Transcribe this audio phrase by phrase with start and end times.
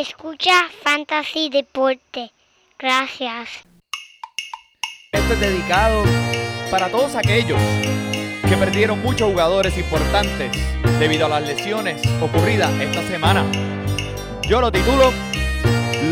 [0.00, 2.32] Escucha Fantasy Deporte.
[2.78, 3.50] Gracias.
[5.12, 6.04] Esto es dedicado
[6.70, 7.60] para todos aquellos
[8.48, 10.50] que perdieron muchos jugadores importantes
[10.98, 13.44] debido a las lesiones ocurridas esta semana.
[14.48, 15.12] Yo lo titulo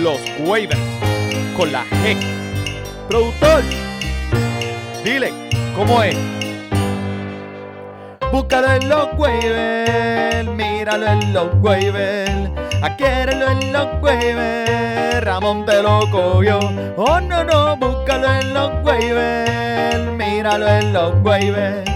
[0.03, 0.79] Los Waivers
[1.57, 2.19] con la G.
[3.09, 3.63] Productor,
[5.03, 5.33] dile
[5.75, 6.15] cómo es.
[8.31, 16.11] Búscalo en los waivers, míralo en los waivers, adquiérelo en los waivers, Ramón te lo
[16.11, 16.59] cogió.
[16.97, 21.91] Oh no, no, búscalo en los waivers, míralo en los waivers,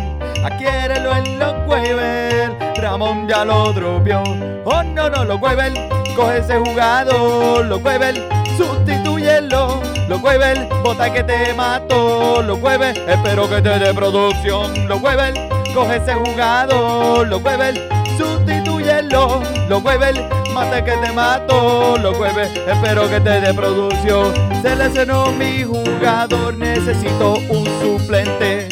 [0.45, 4.23] adquiérelo en los waivers, Ramón ya lo dropió.
[4.65, 5.79] Oh no, no, los waivers,
[6.15, 8.21] coge ese jugador, los waivers,
[8.57, 9.81] sustitúyelo.
[10.09, 15.39] Los waivers, bota que te mató, los waivers, espero que te dé producción, los waivers.
[15.73, 19.41] Coge ese jugador, los Weber, sustitúyelo.
[19.71, 21.97] Los Weber, mate que te mato.
[21.99, 24.33] Los Weber, espero que te dé producción.
[24.63, 28.69] Seleccionó mi jugador, necesito un suplente.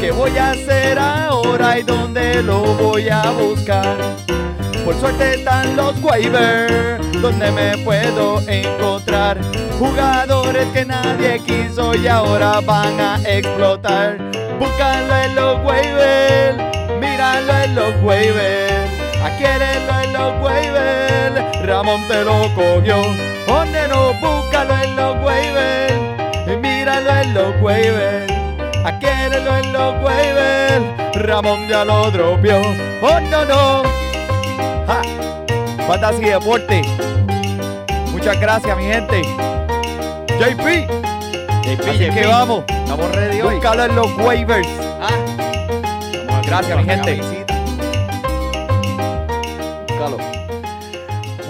[0.00, 3.96] ¿Qué voy a hacer ahora y dónde lo voy a buscar?
[4.84, 9.38] Por suerte están los waivers, donde me puedo encontrar
[9.78, 14.18] jugadores que nadie quiso y ahora van a explotar.
[14.58, 16.56] Búscalo en los waivers,
[16.98, 18.90] míralo en los waivers,
[19.22, 23.00] adquiérelo en los waivers, Ramón te lo cogió.
[23.48, 28.32] Oh no, búscalo en los waivers, míralo en los waivers,
[28.84, 30.84] adquiérelo en los waivers,
[31.26, 32.60] Ramón ya lo dropió.
[33.02, 33.82] Oh no, no.
[34.86, 35.02] Ja.
[35.86, 36.82] Fantasy Deporte.
[38.12, 39.22] Muchas gracias, mi gente.
[40.38, 40.86] JP.
[41.62, 42.14] JP, Así JP.
[42.14, 42.64] que vamos.
[42.68, 43.54] Estamos ready hoy.
[43.54, 44.68] Búscalo en los waivers.
[45.00, 45.10] Ah.
[46.46, 47.39] Gracias, mi gente.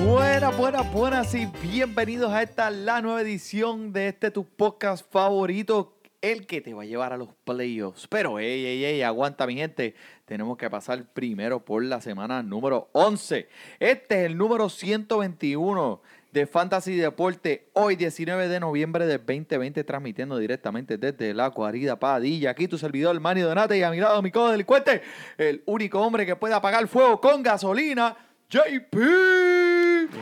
[0.04, 6.00] Buenas, buenas, buenas y bienvenidos a esta la nueva edición de este tu podcast favorito,
[6.20, 8.08] el que te va a llevar a los playoffs.
[8.08, 9.94] Pero, ey, ey, ey, aguanta mi gente,
[10.24, 13.48] tenemos que pasar primero por la semana número 11.
[13.78, 20.38] Este es el número 121 de Fantasy Deporte, hoy 19 de noviembre del 2020, transmitiendo
[20.38, 22.50] directamente desde la guarida Padilla.
[22.50, 25.02] Aquí tu servidor, Manny Donate, y a mi lado mi co-delincuente,
[25.38, 28.16] el único hombre que puede apagar fuego con gasolina,
[28.50, 28.96] JP.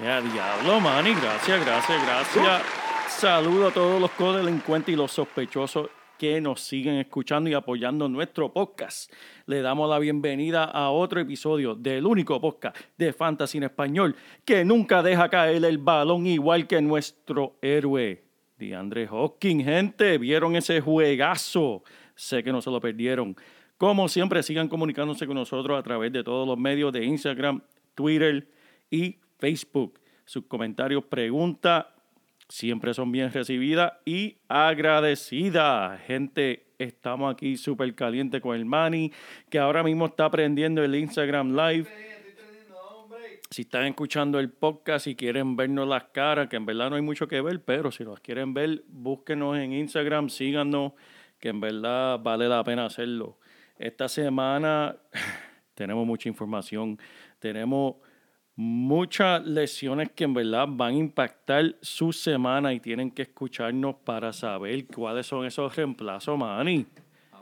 [0.03, 2.63] Ya, diablo, Manny, gracias, gracias, gracias.
[3.09, 8.53] Saludo a todos los codelincuentes y los sospechosos que nos siguen escuchando y apoyando nuestro
[8.53, 9.11] podcast.
[9.47, 14.15] Le damos la bienvenida a otro episodio del único podcast de Fantasy en Español
[14.45, 18.23] que nunca deja caer el balón igual que nuestro héroe,
[18.59, 19.65] DeAndre Hopkins.
[19.65, 21.83] Gente, ¿vieron ese juegazo?
[22.15, 23.35] Sé que no se lo perdieron.
[23.79, 27.63] Como siempre, sigan comunicándose con nosotros a través de todos los medios de Instagram,
[27.99, 28.47] Twitter
[28.93, 29.99] y Facebook.
[30.25, 31.87] Sus comentarios, preguntas,
[32.49, 36.01] siempre son bien recibidas y agradecidas.
[36.03, 39.13] Gente, estamos aquí súper caliente con el Manny,
[39.51, 41.89] que ahora mismo está aprendiendo el Instagram Live.
[43.51, 47.03] Si están escuchando el podcast y quieren vernos las caras, que en verdad no hay
[47.03, 50.93] mucho que ver, pero si nos quieren ver, búsquenos en Instagram, síganos,
[51.41, 53.41] que en verdad vale la pena hacerlo.
[53.77, 54.95] Esta semana
[55.75, 56.99] tenemos mucha información,
[57.39, 57.97] tenemos
[58.57, 64.33] muchas lesiones que en verdad van a impactar su semana y tienen que escucharnos para
[64.33, 66.87] saber cuáles son esos reemplazos, Manny.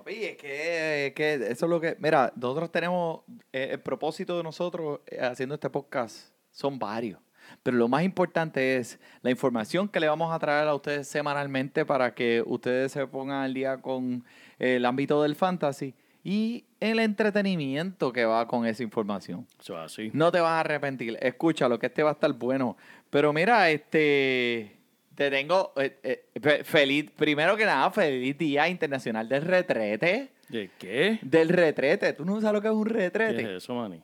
[0.06, 1.96] Es que, que eso es lo que.
[1.98, 3.22] Mira, nosotros tenemos.
[3.52, 7.18] eh, el propósito de nosotros eh, haciendo este podcast son varios.
[7.62, 11.84] Pero lo más importante es la información que le vamos a traer a ustedes semanalmente
[11.84, 14.24] para que ustedes se pongan al día con
[14.58, 19.47] el ámbito del fantasy y el entretenimiento que va con esa información.
[19.60, 20.10] Eso es así.
[20.12, 21.16] No te vas a arrepentir.
[21.20, 22.76] Escúchalo, que este va a estar bueno.
[23.10, 24.72] Pero mira, este.
[25.15, 25.72] Te tengo.
[25.76, 27.10] eh, eh, fe- feliz.
[27.16, 30.28] Primero que nada, feliz Día Internacional del Retrete.
[30.48, 31.19] ¿De qué?
[31.22, 32.12] Del retrete.
[32.12, 33.42] ¿Tú no sabes lo que es un ¿Qué retrete?
[33.42, 34.00] es eso, Manny?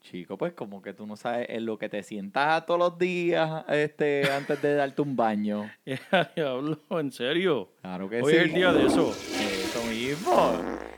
[0.00, 3.64] Chico, pues como que tú no sabes en lo que te sientas todos los días
[3.68, 5.68] este, antes de darte un baño.
[6.36, 7.70] Diablo, ¿en serio?
[7.82, 8.38] Claro que Hoy sí.
[8.38, 9.12] es el día de eso.
[9.88, 10.52] Mismo.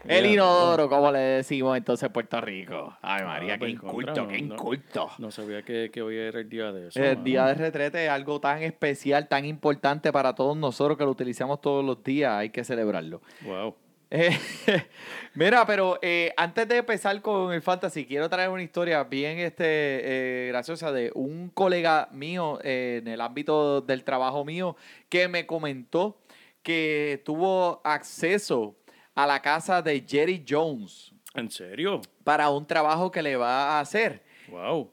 [0.05, 2.97] El inodoro, como le decimos entonces en Puerto Rico.
[3.03, 5.11] Ay, María, Ah, qué pues, inculto, qué inculto.
[5.19, 6.99] No sabía que, que hoy era el día de eso.
[6.99, 7.25] El mano.
[7.25, 11.61] día de retrete es algo tan especial, tan importante para todos nosotros que lo utilizamos
[11.61, 12.33] todos los días.
[12.33, 13.21] Hay que celebrarlo.
[13.43, 13.75] Wow.
[14.11, 14.31] Eh,
[15.35, 19.65] mira, pero eh, antes de empezar con el fantasy, quiero traer una historia bien este,
[19.67, 24.77] eh, graciosa de un colega mío en el ámbito del trabajo mío
[25.11, 26.17] que me comentó
[26.63, 28.77] que tuvo acceso
[29.15, 32.01] a la casa de Jerry Jones ¿En serio?
[32.25, 34.23] para un trabajo que le va a hacer.
[34.49, 34.91] Wow.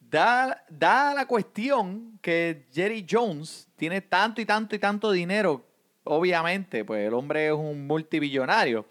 [0.00, 5.64] da, da la cuestión que Jerry Jones tiene tanto y tanto y tanto dinero,
[6.04, 8.86] obviamente, pues el hombre es un multibillonario.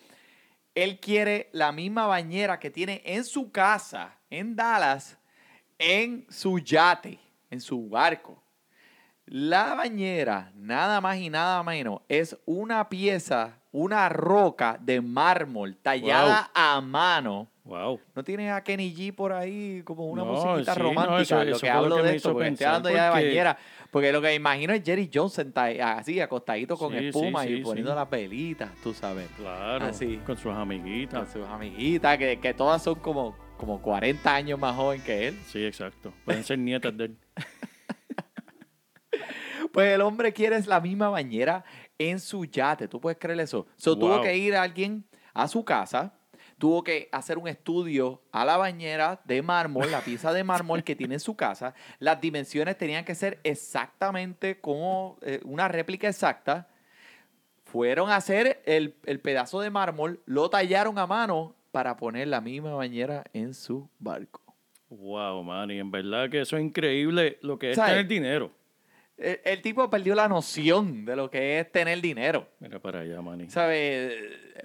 [0.74, 5.18] Él quiere la misma bañera que tiene en su casa, en Dallas,
[5.78, 7.20] en su yate,
[7.50, 8.42] en su barco.
[9.32, 16.50] La bañera, nada más y nada menos, es una pieza, una roca de mármol tallada
[16.56, 17.48] a mano.
[17.64, 18.00] Wow.
[18.16, 21.22] ¿No tienes a Kenny G por ahí como una No, musiquita sí, no, romántica?
[21.22, 23.26] eso- lo eso que lo hablo que de esto, porque estoy hablando ya de porque-
[23.28, 23.58] bañera.
[23.92, 27.62] Porque lo que imagino es Jerry Jones sentado así, acostadito con Sí, sí, espuma y
[27.62, 29.28] poniendo las velitas, tú sabes.
[29.38, 29.86] Claro.
[29.86, 30.20] Así.
[30.26, 31.20] Con sus amiguitas.
[31.26, 35.40] Con sus amiguitas, que, que todas son como, como 40 años más joven que él.
[35.46, 36.12] Sí, exacto.
[36.26, 37.18] Pueden ser nietas de él.
[39.72, 41.64] Pues el hombre quiere la misma bañera
[41.98, 42.88] en su yate.
[42.88, 43.68] ¿Tú puedes creer eso?
[43.76, 46.14] So, Tuvo que ir alguien a su casa,
[46.58, 50.96] tuvo que hacer un estudio a la bañera de mármol, la pieza de mármol que
[50.96, 51.74] tiene en su casa.
[52.00, 56.68] Las dimensiones tenían que ser exactamente como eh, una réplica exacta.
[57.66, 62.42] Fueron a hacer el, el pedazo de mármol, lo tallaron a mano para poner la
[62.42, 64.42] misma bañera en su barco.
[64.90, 65.70] Wow, man.
[65.70, 68.52] Y en verdad que eso es increíble lo que es tener dinero.
[69.20, 72.48] El, el tipo perdió la noción de lo que es tener dinero.
[72.60, 73.50] Mira para allá, man.
[73.50, 74.14] ¿Sabes?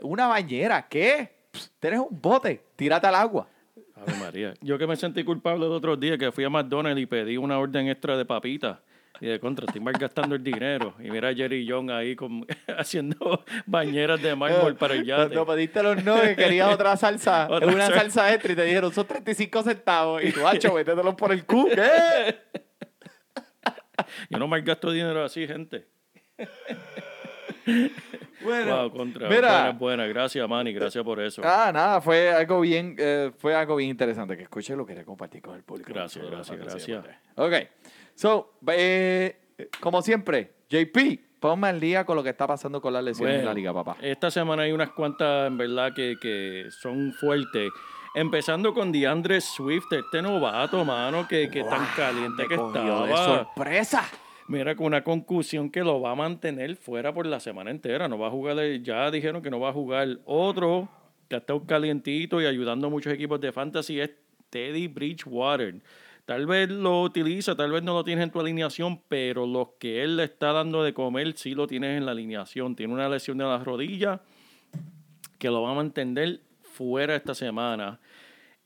[0.03, 1.31] Una bañera, ¿qué?
[1.51, 3.49] Pss, Tienes un bote, tírate al agua.
[3.97, 4.55] Ave María.
[4.61, 7.59] Yo que me sentí culpable el otro día que fui a McDonald's y pedí una
[7.59, 8.79] orden extra de papitas.
[9.21, 10.95] Y de contra, estoy malgastando el dinero.
[10.99, 12.45] Y mira a Jerry Young ahí con-
[12.77, 15.35] haciendo bañeras de mármol para el yate.
[15.35, 18.01] Cuando pediste los no que querías otra salsa, Otra una salsa.
[18.01, 21.69] salsa extra y te dijeron son 35 centavos y tú, hacho, métetelos por el cu.
[21.73, 22.37] ¿Qué?
[24.31, 25.87] Yo no malgasto dinero así, gente.
[28.43, 29.29] Bueno, Wow, contra.
[29.29, 29.49] mira.
[29.49, 30.07] Buena, buena.
[30.07, 30.73] Gracias, Manny.
[30.75, 31.41] Gracias por eso.
[31.45, 35.41] Ah, nada, fue algo bien, eh, fue algo bien interesante que escuché lo quería compartir
[35.41, 35.91] con el público.
[35.93, 37.05] Gracias, gracias, gracias.
[37.37, 37.53] Ok,
[38.15, 39.41] so, eh,
[39.81, 43.41] como siempre, JP, ponme al día con lo que está pasando con las lesiones en
[43.41, 43.97] Bueno, la liga, papá.
[44.03, 47.71] Esta semana hay unas cuantas, en verdad, que, que son fuertes.
[48.15, 53.45] Empezando con DeAndre Swift, este novato, mano, que, que tan caliente que cogió de estaba.
[53.45, 54.09] sorpresa.
[54.47, 58.07] Mira, con una concusión que lo va a mantener fuera por la semana entera.
[58.09, 60.21] No va a jugar, ya dijeron que no va a jugar.
[60.27, 60.89] Otro
[61.29, 64.11] que ha estado calientito y ayudando a muchos equipos de fantasy es
[64.51, 65.83] Teddy Bridgewater.
[66.25, 70.03] Tal vez lo utiliza, tal vez no lo tienes en tu alineación, pero los que
[70.03, 72.77] él le está dando de comer sí lo tienes en la alineación.
[72.77, 74.21] Tiene una lesión de la rodilla
[75.39, 76.41] que lo va a mantener
[76.75, 78.01] fuera esta semana.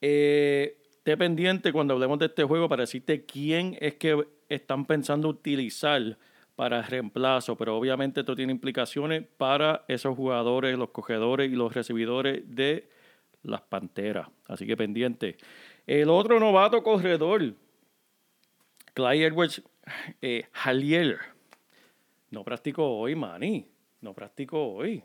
[0.00, 5.28] Eh, esté pendiente cuando hablemos de este juego para decirte quién es que están pensando
[5.28, 6.16] utilizar
[6.56, 12.42] para reemplazo, pero obviamente esto tiene implicaciones para esos jugadores, los cogedores y los recibidores
[12.46, 12.88] de
[13.42, 14.28] las Panteras.
[14.46, 15.36] Así que pendiente.
[15.86, 17.54] El otro novato corredor,
[18.94, 19.62] Clyde Edwards
[20.20, 20.48] eh,
[22.30, 23.66] no practicó hoy, Manny.
[24.00, 25.02] No practicó hoy.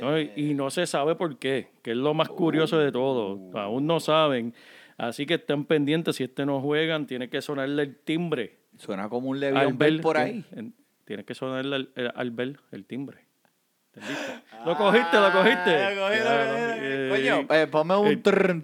[0.00, 3.38] No, y- no se sabe por qué, que es lo más curioso de todo.
[3.58, 4.54] Aún no saben.
[4.98, 6.16] Así que estén pendientes.
[6.16, 8.58] Si este no juegan, tiene que sonarle el timbre.
[8.78, 10.44] Suena como un Le'Veon Bell por ahí.
[10.52, 10.74] en-
[11.04, 13.18] Tiene que sonarle al, el- al bell el timbre.
[13.94, 14.32] ¿Entendiste?
[14.66, 15.16] ¿Lo cogiste?
[15.18, 15.76] ¿Lo cogiste?
[15.76, 16.78] Ah, lo cogí, lo cogí.
[16.80, 18.62] eh, Coño, eh, ponme un eh, trrr,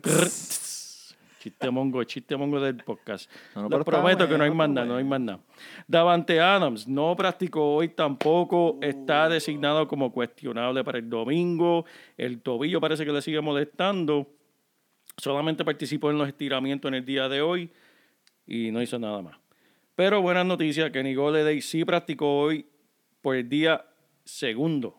[1.39, 3.31] Chiste mongo, chiste mongo del podcast.
[3.55, 5.41] No, Les prometo que no hay más nada, no hay más nada.
[5.87, 11.85] Davante Adams no practicó hoy tampoco, está designado como cuestionable para el domingo.
[12.17, 14.27] El tobillo parece que le sigue molestando.
[15.17, 17.71] Solamente participó en los estiramientos en el día de hoy
[18.47, 19.37] y no hizo nada más.
[19.95, 22.67] Pero buenas noticias, Kenny Golladay sí practicó hoy
[23.21, 23.85] por el día
[24.25, 24.97] segundo.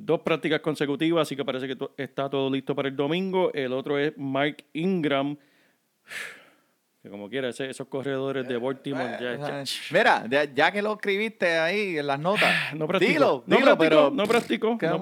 [0.00, 3.52] Dos prácticas consecutivas, así que parece que está todo listo para el domingo.
[3.52, 5.36] El otro es Mike Ingram,
[7.02, 10.92] que como quiera, ese- esos corredores de Baltimore ya, ya- Mira, ya, ya que lo
[10.94, 13.12] escribiste ahí en las notas, no practicó.
[13.12, 14.98] dilo, no dilo, practicó, pero no practicó, ¿qué no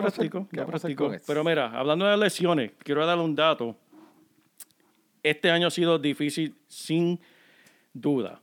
[0.50, 0.66] ¿Qué no
[1.14, 1.24] eso?
[1.26, 3.76] Pero mira, hablando de lesiones, quiero darle un dato.
[5.22, 7.18] Este año ha sido difícil sin
[7.92, 8.40] duda.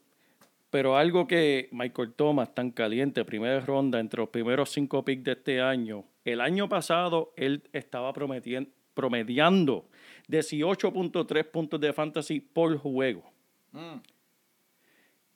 [0.69, 5.31] Pero algo que Michael Thomas, tan caliente, primera ronda, entre los primeros cinco picks de
[5.33, 9.86] este año, el año pasado él estaba promediando
[10.30, 13.24] 18.3 puntos de fantasy por juego.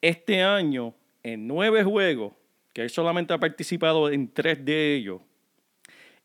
[0.01, 2.33] Este año, en nueve juegos,
[2.73, 5.21] que él solamente ha participado en tres de ellos,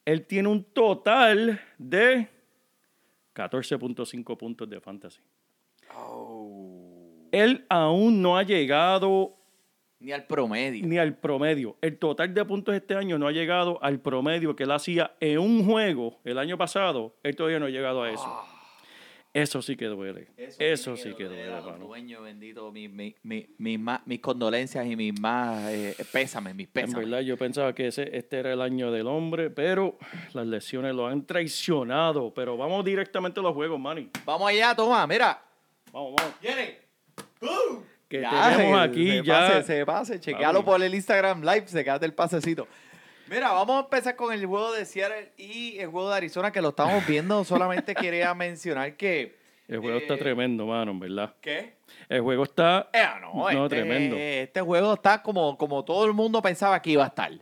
[0.05, 2.29] él tiene un total de
[3.35, 5.21] 14.5 puntos de fantasy.
[7.31, 9.37] Él aún no ha llegado
[10.03, 10.87] ni al promedio.
[10.87, 11.77] ni al promedio.
[11.81, 15.39] El total de puntos este año no ha llegado al promedio que él hacía en
[15.39, 17.15] un juego el año pasado.
[17.23, 18.43] Él todavía no ha llegado a eso.
[19.35, 20.29] Eso sí que duele.
[20.37, 21.87] Eso, sí que duele, mano.
[21.87, 26.67] dueños, bendito, mi- mi- mi- mi ma- mis condolencias y mis más eh, pésames, mis
[26.67, 27.09] En pésames.
[27.09, 29.97] verdad, yo pensaba que ese, este era el año del hombre, pero
[30.35, 32.35] las lesiones lo han traicionado.
[32.35, 34.11] Pero vamos directamente a los juegos, Manny.
[34.27, 35.43] Vamos allá, toma, mira.
[35.91, 36.35] Vamos, vamos.
[36.43, 36.83] Viene.
[38.13, 39.39] Que Ya, tenemos aquí se ya.
[39.39, 42.69] Pase, se pase, chequealo por el Instagram Live, se queda el pasecito.
[43.27, 46.61] Mira, vamos a empezar con el juego de Seattle y el juego de Arizona, que
[46.61, 47.43] lo estamos viendo.
[47.47, 49.41] Solamente quería mencionar que.
[49.67, 51.33] El juego está eh, tremendo, mano, verdad.
[51.41, 51.73] ¿Qué?
[52.11, 52.91] El juego está.
[52.93, 54.17] Eh, no, No, este, tremendo.
[54.19, 57.33] Este juego está como, como todo el mundo pensaba que iba a estar.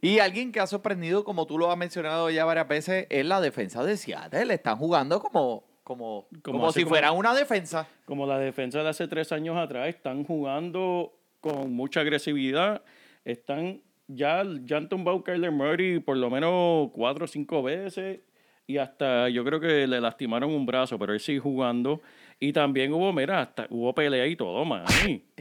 [0.00, 3.40] Y alguien que ha sorprendido, como tú lo has mencionado ya varias veces, es la
[3.40, 4.54] defensa de Seattle.
[4.54, 5.64] Están jugando como,
[5.96, 7.88] como, Como si como- fuera una defensa.
[8.04, 12.82] Como la defensa de hace tres años atrás, están jugando con mucha agresividad.
[13.24, 13.80] Están.
[14.06, 18.20] Ya, ya han tumbado Kyler Murray por lo menos cuatro o cinco veces.
[18.66, 22.00] Y hasta yo creo que le lastimaron un brazo, pero él sigue jugando.
[22.38, 24.84] Y también hubo, mira, hasta hubo pelea y todo, man.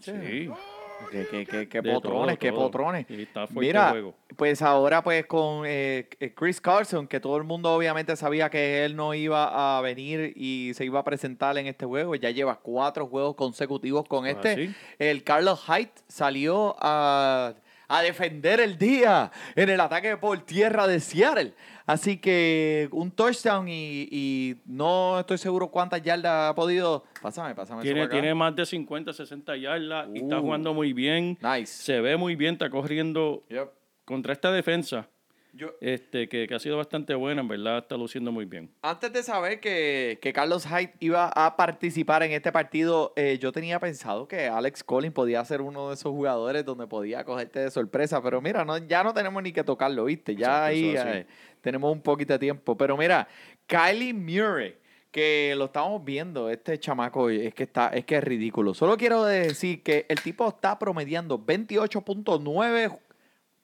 [0.00, 0.48] Sí.
[1.10, 2.60] Qué, qué, qué, qué potrones, todo, qué todo.
[2.70, 3.06] potrones.
[3.08, 4.14] Y está Mira, juego.
[4.36, 8.84] pues ahora pues con eh, eh, Chris Carson, que todo el mundo obviamente sabía que
[8.84, 12.58] él no iba a venir y se iba a presentar en este juego, ya lleva
[12.60, 14.54] cuatro juegos consecutivos con Ah, este.
[14.56, 14.74] ¿sí?
[14.98, 17.54] El Carlos Hyde salió a,
[17.88, 21.54] a defender el día en el ataque por tierra de Seattle.
[21.86, 27.04] Así que un touchdown y, y no estoy seguro cuántas yardas ha podido.
[27.22, 27.82] Pásame, pásame.
[27.82, 28.12] Tiene, para acá.
[28.20, 30.42] tiene más de 50, 60 yardas y está Uh.
[30.42, 31.38] jugando muy bien.
[31.40, 31.66] Nice.
[31.66, 33.68] Se ve muy bien, está corriendo Yep.
[34.04, 35.08] contra esta defensa,
[35.56, 38.70] Yo, este, que, que ha sido bastante buena, en verdad, está luciendo muy bien.
[38.82, 43.52] Antes de saber que, que Carlos Hyde iba a participar en este partido, eh, yo
[43.52, 47.70] tenía pensado que Alex Collins podía ser uno de esos jugadores donde podía cogerte de
[47.70, 50.36] sorpresa, pero mira, no, ya no tenemos ni que tocarlo, ¿viste?
[50.36, 51.26] Ya ahí eh,
[51.62, 52.76] tenemos un poquito de tiempo.
[52.76, 53.26] Pero mira,
[53.66, 54.76] Kylie Murray,
[55.10, 58.74] que lo estamos viendo, este chamaco es que, está, es que es ridículo.
[58.74, 62.98] Solo quiero decir que el tipo está promediando 28.9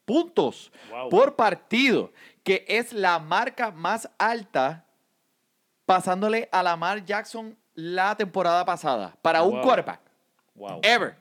[0.05, 1.09] puntos Wow.
[1.09, 4.85] por partido, que es la marca más alta
[5.87, 10.01] pasándole a Lamar Jackson la temporada pasada para un quarterback
[10.55, 10.81] Wow.
[10.83, 11.17] ever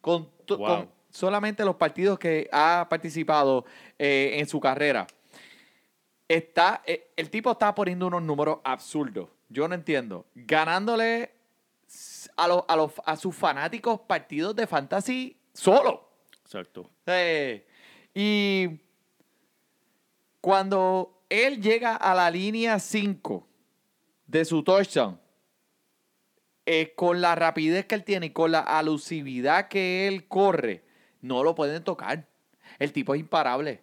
[0.00, 0.28] con,
[1.10, 3.64] solamente los partidos que ha participado
[3.98, 5.06] eh, en su carrera
[6.28, 11.32] está eh, el tipo está poniendo unos números absurdos yo no entiendo ganándole
[12.36, 16.08] a los a los a sus fanáticos partidos de fantasy solo
[16.44, 16.90] Exacto.
[17.06, 17.66] eh,
[18.14, 18.80] y
[20.40, 23.46] cuando él llega a la línea 5
[24.26, 25.18] de su touchdown,
[26.66, 30.84] eh, con la rapidez que él tiene y con la alusividad que él corre,
[31.20, 32.28] no lo pueden tocar.
[32.78, 33.80] El tipo es imparable.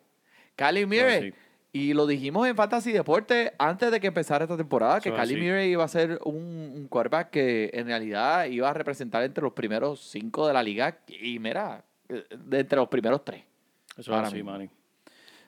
[0.56, 1.32] Cali Murray.
[1.32, 1.38] sí.
[1.72, 5.36] Y lo dijimos en Fantasy Deporte antes de que empezara esta temporada, que Cali.
[5.36, 6.36] Murray iba a ser un,
[6.76, 10.98] un quarterback que en realidad iba a representar entre los primeros cinco de la liga.
[11.08, 13.44] Y mira, eh, de entre los primeros tres.
[14.00, 14.44] Eso es así.
[14.44, 14.70] Manny.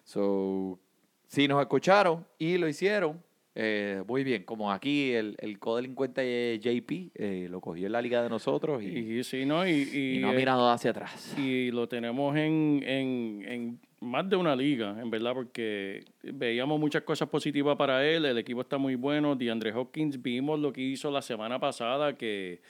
[0.04, 0.80] So,
[1.28, 3.22] si nos escucharon y lo hicieron,
[3.56, 4.44] eh, muy bien.
[4.44, 8.88] Como aquí el, el codelincuente JP eh, lo cogió en la liga de nosotros y,
[9.20, 9.68] Y, sí, ¿no?
[9.68, 11.36] Y, y, y no ha eh, mirado hacia atrás.
[11.38, 17.04] y lo tenemos en, en, en más de una liga, en verdad, porque veíamos muchas
[17.04, 21.12] cosas positivas para él, el equipo está muy bueno, DeAndre Hopkins, vimos lo que hizo
[21.12, 22.62] la semana pasada, que,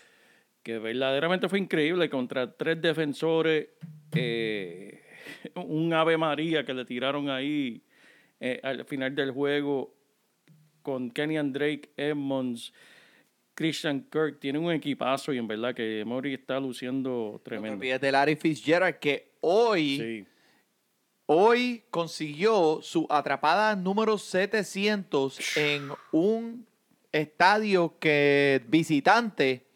[0.61, 3.69] que verdaderamente fue increíble contra tres defensores,
[4.13, 5.00] eh,
[5.55, 7.81] un Ave María que le tiraron ahí
[8.39, 9.93] eh, al final del juego
[10.81, 12.73] con Kenyan Drake, Edmonds,
[13.53, 17.83] Christian Kirk, tienen un equipazo y en verdad que Mori está luciendo tremendo.
[17.83, 20.25] de Larry Fitzgerald que hoy, Sí.
[21.27, 26.65] hoy consiguió su atrapada número 700 en un
[27.11, 29.67] estadio que visitante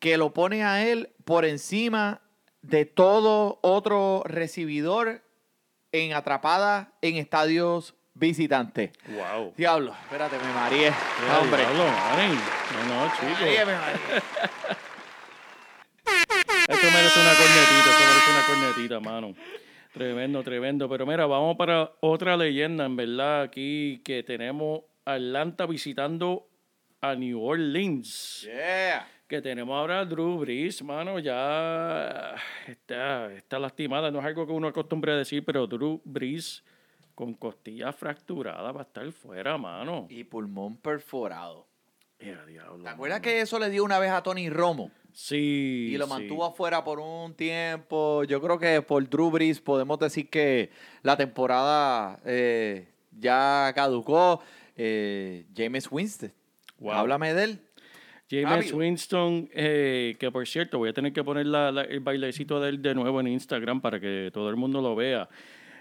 [0.00, 2.20] que lo pone a él por encima
[2.62, 5.22] de todo otro recibidor
[5.92, 8.90] en atrapada en estadios visitantes.
[9.08, 9.54] Wow.
[9.56, 10.90] Diablo, espérate, me mareé.
[10.90, 11.62] Qué Hombre.
[11.62, 11.84] diablo.
[11.84, 13.26] No, no, chico.
[13.32, 14.22] mareé, me mareé.
[16.68, 19.34] Esto merece una cornetita, esto merece una cornetita, mano.
[19.92, 20.88] Tremendo, tremendo.
[20.88, 26.48] Pero mira, vamos para otra leyenda, en verdad, aquí que tenemos Atlanta visitando
[27.00, 28.42] a New Orleans.
[28.42, 29.06] Yeah.
[29.32, 32.34] Que tenemos ahora a Drew Brees, mano, ya
[32.66, 34.10] está, está lastimada.
[34.10, 36.62] No es algo que uno acostumbre a decir, pero Drew Brees
[37.14, 40.06] con costilla fracturada va a estar fuera, mano.
[40.10, 41.66] Y pulmón perforado.
[42.20, 43.22] Diablo, ¿Te acuerdas mano.
[43.22, 44.90] que eso le dio una vez a Tony Romo?
[45.14, 45.88] Sí.
[45.92, 46.10] Y lo sí.
[46.10, 48.24] mantuvo afuera por un tiempo.
[48.24, 50.68] Yo creo que por Drew Brees podemos decir que
[51.00, 52.86] la temporada eh,
[53.18, 54.42] ya caducó.
[54.76, 56.34] Eh, James Winston.
[56.78, 56.92] Wow.
[56.92, 57.71] Háblame de él.
[58.40, 58.72] James.
[58.72, 62.70] Winston, eh, que por cierto, voy a tener que poner la- la- el bailecito de
[62.70, 65.28] él de nuevo en Instagram para que todo el mundo lo vea.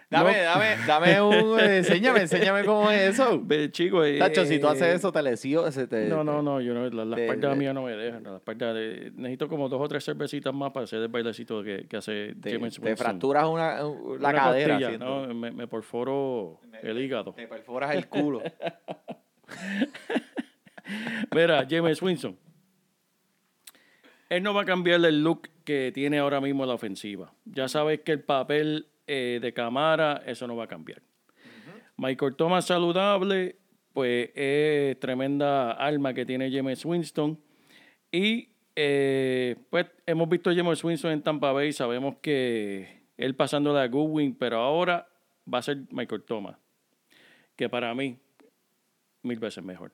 [0.10, 1.58] Dame, No- dame, dame un.
[1.58, 3.40] eh, enséñame, enséñame cómo es eso.
[3.42, 5.74] Ve, chico, eh, Tacho, si tú haces eso, te lesionas.
[5.74, 7.94] se te- No, no, no, yo no, la- las te- partes te- mías no me
[7.96, 8.22] dejan.
[8.24, 8.44] Las
[8.74, 12.36] de- necesito como dos o tres cervecitas más para hacer el bailecito que, que hace
[12.42, 12.98] Te, James te Winston.
[12.98, 14.78] fracturas una, un- la cadera.
[14.98, 15.34] ¿no?
[15.34, 17.32] Me, me perforo el hígado.
[17.32, 18.42] Te perforas el culo.
[21.34, 22.38] Mira, James Winston.
[24.30, 27.34] Él no va a cambiar el look que tiene ahora mismo la ofensiva.
[27.46, 31.02] Ya sabes que el papel eh, de cámara, eso no va a cambiar.
[31.98, 33.58] Michael Thomas saludable,
[33.94, 37.38] pues es tremenda alma que tiene James Winston.
[38.12, 43.78] Y eh, pues hemos visto a James Winston en Tampa Bay, sabemos que él pasando
[43.78, 45.08] a Goodwin, pero ahora
[45.52, 46.58] va a ser Michael Thomas,
[47.56, 48.18] que para mí
[49.24, 49.92] mil veces mejor.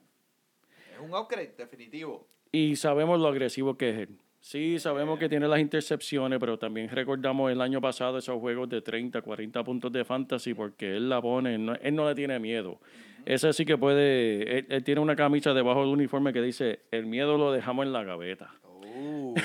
[0.98, 2.28] Es un upgrade, definitivo.
[2.52, 4.18] Y sabemos lo agresivo que es él.
[4.40, 8.82] Sí, sabemos que tiene las intercepciones, pero también recordamos el año pasado esos juegos de
[8.82, 12.80] 30, 40 puntos de fantasy porque él la pone, no- él no le tiene miedo.
[13.26, 17.06] Ese sí que puede, él, él tiene una camisa debajo del uniforme que dice, el
[17.08, 18.54] miedo lo dejamos en la gaveta.
[19.00, 19.36] Uh.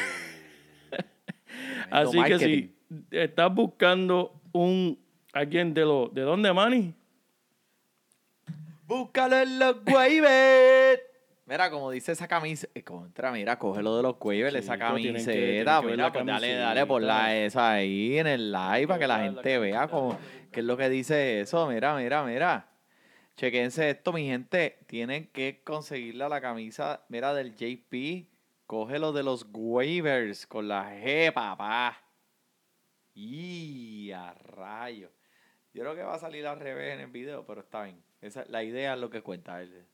[1.90, 2.75] Así que si
[3.11, 4.99] estás buscando un
[5.32, 6.94] alguien de lo, ¿de dónde, Manny?
[8.87, 11.02] Búscalo en los waivers.
[11.44, 14.16] Mira, como dice esa camisa, eh, contra, mira, cógelo de los
[14.54, 15.80] esa Chico, tienen que- camiseta.
[15.80, 19.18] que mira, pues dale, dale por la esa ahí en el live para que la
[19.18, 20.16] la gente vea como,
[20.52, 21.66] qué es lo que dice eso.
[21.66, 22.68] Mira, mira, mira.
[23.37, 24.78] Chequense esto, mi gente.
[24.87, 28.28] Tienen que conseguirla la camisa, mira, del JP.
[28.66, 31.99] Cógelo de los waivers con la G, papá.
[33.14, 35.11] Y a rayo.
[35.75, 38.02] Yo creo que va a salir al revés en el video, pero está bien.
[38.20, 39.87] Esa, la idea es lo que cuenta él.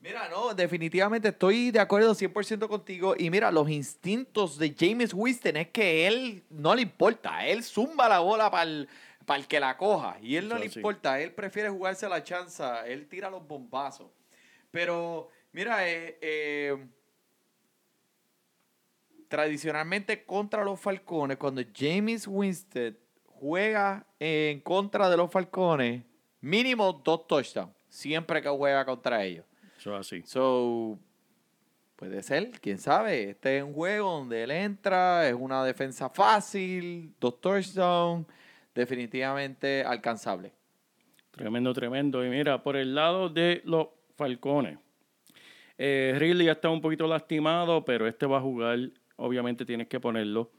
[0.00, 3.14] Mira, no, definitivamente estoy de acuerdo 100% contigo.
[3.18, 7.46] Y mira, los instintos de James Winston es que él no le importa.
[7.46, 8.88] Él zumba la bola para el,
[9.46, 10.16] que la coja.
[10.22, 10.78] Y él no Eso le así.
[10.78, 11.20] importa.
[11.20, 12.86] Él prefiere jugarse la chanza.
[12.86, 14.10] Él tira los bombazos.
[14.70, 16.86] Pero, mira, eh, eh,
[19.28, 22.96] tradicionalmente contra los Falcones, cuando James Winston
[23.26, 26.02] juega en contra de los Falcones,
[26.40, 27.74] mínimo dos touchdowns.
[27.90, 29.44] Siempre que juega contra ellos.
[29.80, 30.22] Eso es así.
[30.26, 30.98] So,
[31.96, 33.30] puede ser, quién sabe.
[33.30, 38.26] Este es un juego donde él entra, es una defensa fácil, dos touchdowns,
[38.74, 40.52] definitivamente alcanzable.
[41.30, 42.22] Tremendo, tremendo.
[42.22, 44.78] Y mira, por el lado de los Falcones,
[45.78, 48.78] eh, Ridley ya está un poquito lastimado, pero este va a jugar.
[49.16, 50.50] Obviamente tienes que ponerlo.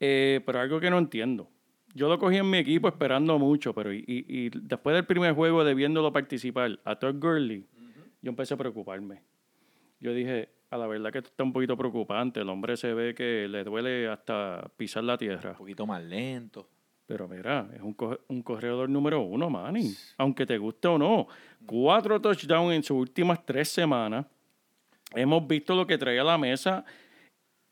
[0.00, 1.48] Eh, pero algo que no entiendo.
[1.94, 5.34] Yo lo cogí en mi equipo esperando mucho, pero y, y- y después del primer
[5.34, 7.64] juego de viéndolo participar a Todd Gurley,
[8.26, 9.22] yo empecé a preocuparme.
[10.00, 12.40] Yo dije, a la verdad que esto está un poquito preocupante.
[12.40, 15.52] El hombre se ve que le duele hasta pisar la tierra.
[15.52, 16.68] Un poquito más lento.
[17.06, 19.94] Pero mira, es un, co- un corredor número uno, Manny.
[20.18, 21.28] Aunque te guste o no.
[21.66, 24.26] Cuatro touchdowns en sus últimas tres semanas.
[25.14, 26.84] Hemos visto lo que trae a la mesa.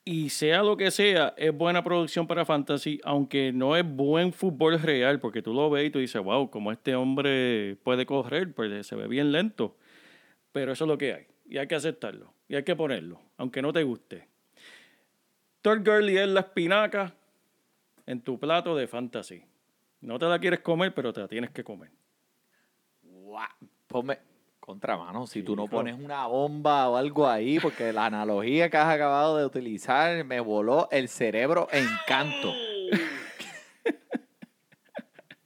[0.04, 4.78] Y sea lo que sea, es buena producción para Fantasy, aunque no es buen fútbol
[4.80, 8.86] real, porque tú lo ves y tú dices, wow, como este hombre puede correr, pues
[8.86, 9.76] se ve bien lento.
[10.54, 11.26] Pero eso es lo que hay.
[11.46, 12.32] Y hay que aceptarlo.
[12.46, 14.28] Y hay que ponerlo, aunque no te guste.
[15.62, 17.12] Todd Gurley es la espinaca
[18.06, 19.42] en tu plato de fantasy.
[20.00, 21.90] No te la quieres comer, pero te la tienes que comer.
[23.02, 23.48] Guau.
[23.88, 24.18] Ponme
[24.60, 28.94] contramano, si tú no pones una bomba o algo ahí, porque la analogía que has
[28.94, 32.52] acabado de utilizar me voló el cerebro en canto.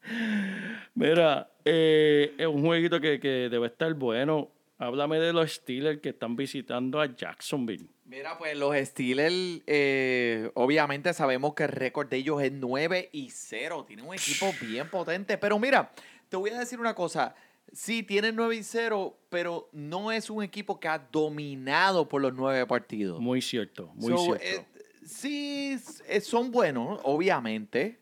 [0.95, 4.51] Mira, eh, es un jueguito que, que debe estar bueno.
[4.79, 7.89] Háblame de los Steelers que están visitando a Jacksonville.
[8.05, 13.31] Mira, pues los Steelers, eh, obviamente sabemos que el récord de ellos es 9 y
[13.31, 13.85] 0.
[13.87, 15.37] Tienen un equipo bien potente.
[15.37, 15.91] Pero mira,
[16.29, 17.35] te voy a decir una cosa.
[17.73, 22.33] Sí, tienen 9 y 0, pero no es un equipo que ha dominado por los
[22.33, 23.21] nueve partidos.
[23.21, 24.43] Muy cierto, muy So, cierto.
[24.45, 24.65] eh,
[25.05, 27.99] sí, eh, son buenos, obviamente.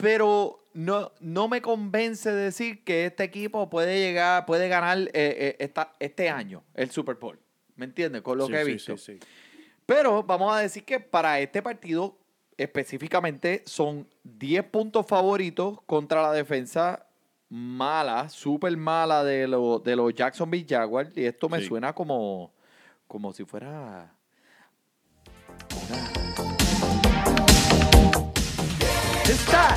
[0.00, 5.56] Pero no, no me convence decir que este equipo puede llegar, puede ganar eh, eh,
[5.58, 7.38] esta- este año el Super Bowl.
[7.76, 8.22] ¿Me entiendes?
[8.22, 8.96] Con lo Sí, que he visto.
[8.96, 9.26] sí, sí.
[9.86, 12.16] Pero vamos a decir que para este partido
[12.56, 17.06] específicamente son 10 puntos favoritos contra la defensa
[17.48, 21.10] mala, súper mala de, lo- de los Jacksonville Jaguars.
[21.16, 22.52] Y esto me suena como,
[23.08, 24.14] como si fuera
[25.88, 26.29] una...
[29.30, 29.76] Está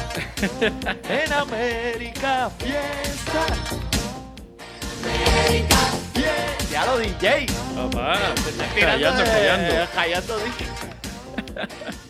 [1.09, 3.45] en América Fiesta.
[5.03, 5.77] América
[6.13, 6.65] Fiesta.
[6.71, 7.45] Ya lo DJ.
[7.75, 8.19] Papá,
[8.79, 9.91] callando, de- callando.
[9.93, 10.65] Callando DJ.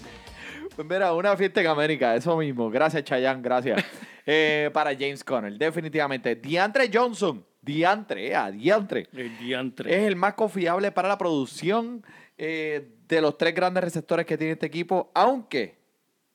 [0.76, 2.68] Pues mira, una fiesta en América, eso mismo.
[2.72, 3.84] Gracias, Chayanne, gracias.
[4.26, 6.38] Eh, para James Conner, definitivamente.
[6.38, 9.10] Diantre Johnson, Diantre, a Diantre.
[9.12, 9.94] El diantre.
[9.94, 12.06] Es el más confiable para la producción
[12.38, 15.83] eh, de los tres grandes receptores que tiene este equipo, aunque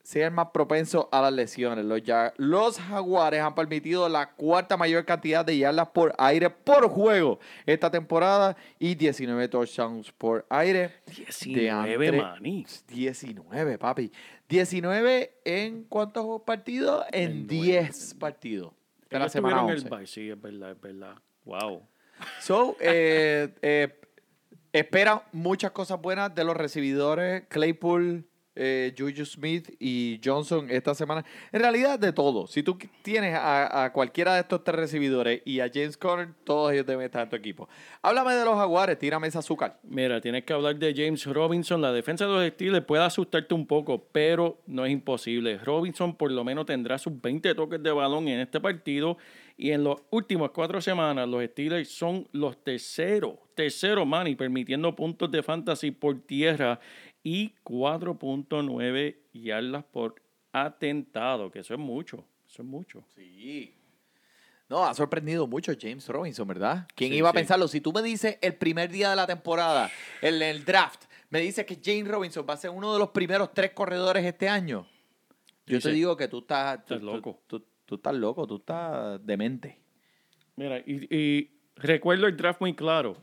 [0.09, 1.85] sea el más propenso a las lesiones.
[1.85, 6.89] Los, ya- los Jaguares han permitido la cuarta mayor cantidad de yardas por aire por
[6.89, 10.95] juego esta temporada y 19 touchdowns por aire.
[11.15, 12.65] 19, Deandre- maní.
[12.89, 14.11] 19, papi.
[14.49, 17.05] 19 en cuántos partidos?
[17.13, 18.73] En En 10 partidos.
[19.11, 19.95] De la semana tuvieron 11.
[20.01, 21.17] el sí, es verdad, es verdad.
[21.45, 21.83] Wow.
[22.41, 24.01] So, eh, eh,
[24.73, 28.25] espera muchas cosas buenas de los recibidores Claypool,
[28.59, 31.25] eh, Juju Smith y Johnson esta semana.
[31.53, 32.47] En realidad, de todo.
[32.47, 36.85] Si tú tienes a, cualquiera de estos tres recibidores y a James Conner, todos ellos
[36.85, 37.69] deben estar en tu equipo.
[38.03, 39.79] Háblame de los Jaguares, tírame ese azúcar.
[39.85, 41.81] Mira, tienes que hablar de James Robinson.
[41.81, 45.59] La defensa de los Steelers puede asustarte un poco, pero no es imposible.
[45.59, 49.17] Robinson por lo menos tendrá sus 20 toques de balón en este partido.
[49.61, 54.95] Y en las últimas cuatro semanas, los Steelers son los terceros, terceros, man, y permitiendo
[54.95, 56.79] puntos de fantasy por tierra
[57.23, 63.05] y 4.9 yardas por atentado, que eso es mucho, eso es mucho.
[63.15, 63.75] Sí.
[64.69, 66.87] No, ha sorprendido mucho James Robinson, ¿verdad?
[66.95, 67.39] ¿Quién Sí, iba a sí.
[67.39, 67.69] pensarlo?
[67.69, 71.65] Si tú me dices el primer día de la temporada, en el draft, me dices
[71.65, 74.87] que James Robinson va a ser uno de los primeros tres corredores este año.
[75.67, 77.43] Yo te digo que tú estás, tú, Estás tú- loco.
[77.47, 79.79] Tú, tú estás loco, tú estás demente.
[80.57, 83.17] Mira, y, y recuerdo el draft muy claro.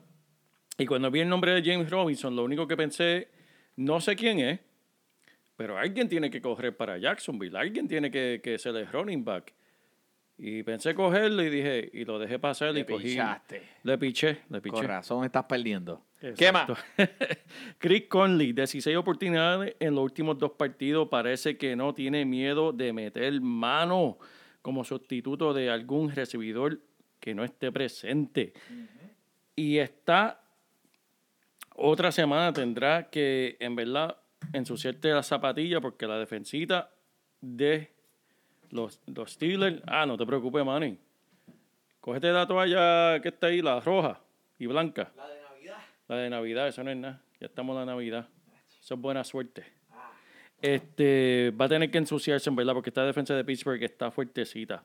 [0.78, 3.30] Y cuando vi el nombre de James Robinson, lo único que pensé,
[3.76, 4.60] no sé quién es,
[5.56, 9.54] pero alguien tiene que correr para Jacksonville, alguien tiene que, que ser el running back.
[10.38, 13.04] Y pensé cogerlo y dije, y lo dejé pasar Le y cogí.
[13.12, 13.62] pichaste.
[13.84, 14.76] Le piché, le piché.
[14.76, 16.04] Con razón estás perdiendo.
[16.38, 16.70] ¿Qué más?
[16.70, 16.78] Exacto.
[17.78, 21.08] Chris Conley, 16 oportunidades en los últimos dos partidos.
[21.08, 24.18] Parece que no tiene miedo de meter mano
[24.62, 26.82] como sustituto de algún recibidor
[27.22, 28.54] que no esté presente.
[29.56, 30.44] Y está,
[31.76, 34.18] otra semana tendrá que, en verdad,
[34.54, 36.90] ensuciarte la zapatilla porque la defensita
[37.42, 37.92] de
[38.72, 39.82] los, los Steelers.
[39.86, 40.98] Ah, no te preocupes, Manny.
[42.00, 44.22] Cógete la toalla que está ahí, la roja
[44.60, 45.12] y blanca.
[45.18, 45.78] La de Navidad.
[46.08, 47.22] La de Navidad, eso no es nada.
[47.40, 48.28] Ya estamos en la Navidad.
[48.80, 49.66] Eso es buena suerte.
[50.62, 54.84] Este, va a tener que ensuciarse, en verdad, porque esta defensa de Pittsburgh está fuertecita.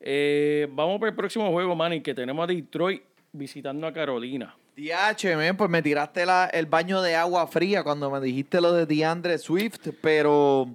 [0.00, 3.02] Eh, vamos para el próximo juego, Manny, que tenemos a Detroit
[3.32, 4.54] visitando a Carolina.
[4.76, 8.86] DH, pues me tiraste la- el baño de agua fría cuando me dijiste lo de
[8.86, 10.68] DeAndre Swift, pero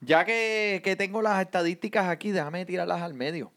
[0.00, 3.52] ya que, que tengo las estadísticas aquí, déjame tirarlas al medio.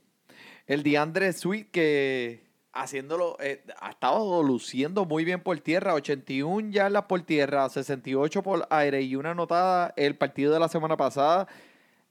[0.68, 2.44] El DeAndre Swift que
[2.76, 8.66] haciéndolo, eh, ha estado luciendo muy bien por tierra, 81 yardas por tierra, 68 por
[8.72, 11.48] aire y una anotada el partido de la semana pasada.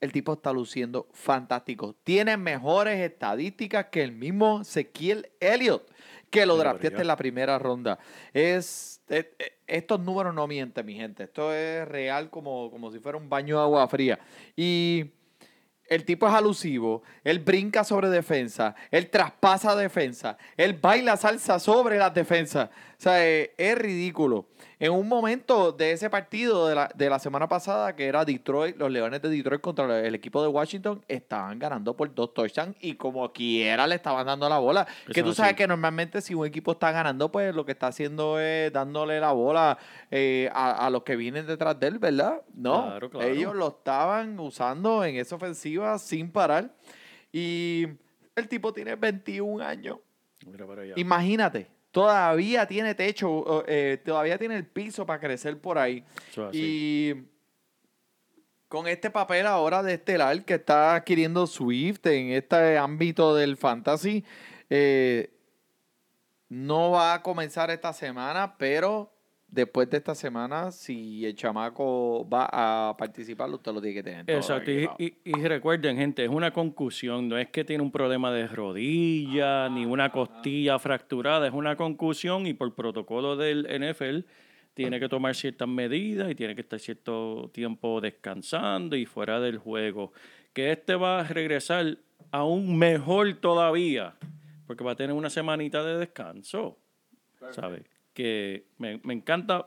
[0.01, 1.95] El tipo está luciendo fantástico.
[2.05, 5.89] Tiene mejores estadísticas que el mismo Ezequiel Elliott,
[6.33, 7.99] que lo drafteaste en la primera ronda.
[8.33, 11.25] Es, eh, eh, estos números no mienten, mi gente.
[11.25, 14.19] Esto es real como, como si fuera un baño de agua fría.
[14.57, 15.13] Y
[15.87, 21.99] el tipo es alusivo, él brinca sobre defensa, él traspasa defensa, él baila salsa sobre
[21.99, 22.71] las defensas.
[23.03, 24.47] O sea, es ridículo.
[24.79, 28.77] En un momento de ese partido de la, de la semana pasada, que era Detroit,
[28.77, 32.95] los Leones de Detroit contra el equipo de Washington, estaban ganando por dos touchdowns y
[32.95, 34.87] como quiera le estaban dando la bola.
[35.03, 35.57] Eso que tú es sabes así.
[35.57, 39.33] que normalmente si un equipo está ganando, pues lo que está haciendo es dándole la
[39.33, 42.41] bola eh, a, a los que vienen detrás de él, ¿verdad?
[42.55, 43.27] No, Claro, claro.
[43.27, 46.73] ellos lo estaban usando en esa ofensiva sin parar.
[47.33, 47.89] Y
[48.37, 49.99] el tipo tiene 21 años.
[50.47, 50.95] Mira para allá.
[50.97, 56.05] Imagínate, todavía tiene techo, eh, todavía tiene el piso para crecer por ahí.
[56.53, 57.15] Y
[58.67, 64.25] con este papel ahora de estelar que está adquiriendo Swift en este ámbito del fantasy,
[64.71, 65.31] eh,
[66.49, 69.12] no va a comenzar esta semana, pero
[69.53, 72.49] después de esta semana, si el chamaco va
[72.91, 74.25] a participar, usted lo tiene que tener.
[74.31, 78.33] Exacto, y, y- y recuerden, gente, es una concusión, no es que tiene un problema
[78.33, 84.25] de rodilla ni una costilla fracturada, es una concusión y por protocolo del NFL
[84.75, 89.59] tiene que tomar ciertas medidas y tiene que estar cierto tiempo descansando y fuera del
[89.59, 90.13] juego.
[90.55, 91.99] Que este va a regresar
[92.31, 94.15] aún mejor todavía,
[94.67, 96.79] porque va a tener una semanita de descanso,
[97.51, 97.83] ¿sabes?
[98.15, 99.67] Que me, me encanta.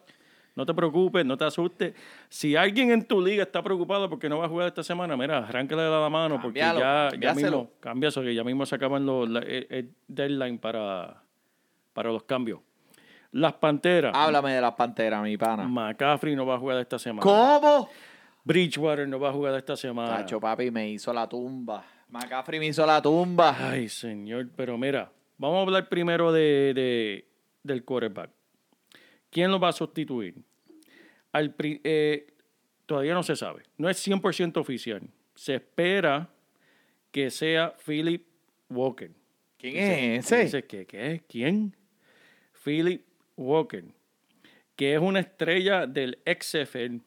[0.56, 1.94] No te preocupes, no te asustes.
[2.30, 5.40] Si alguien en tu liga está preocupado porque no va a jugar esta semana, mira,
[5.40, 9.06] arráncale de la mano porque ya, ya mismo, cambia eso, que ya mismo se acaban
[9.06, 11.22] los, la- el, el deadline para,
[11.92, 12.60] para los cambios.
[13.34, 14.14] Las Panteras.
[14.16, 15.68] Háblame de las panteras, mi pana.
[15.68, 17.22] McCaffrey no va a jugar esta semana.
[17.22, 17.90] ¿Cómo?
[18.46, 20.18] Bridgewater no va a jugar esta semana.
[20.20, 21.84] Tacho, papi, me hizo la tumba.
[22.10, 23.58] McCaffrey me hizo la tumba.
[23.72, 27.28] Ay, señor, pero mira, vamos a hablar primero de, de-
[27.64, 28.30] del quarterback.
[29.36, 30.34] ¿Quién lo va a sustituir?
[31.34, 32.26] Al eh,
[32.86, 33.64] todavía no se sabe.
[33.78, 35.02] No es 100% oficial.
[35.36, 36.30] Se espera
[37.12, 38.26] que sea Philip
[38.70, 39.12] Walker.
[39.58, 40.44] ¿Quién Dice- es ese?
[40.44, 41.24] dice que, ¿qué?
[41.28, 41.76] ¿Quién?
[42.64, 43.84] Philip Walker,
[44.78, 47.02] que es una estrella del XFL,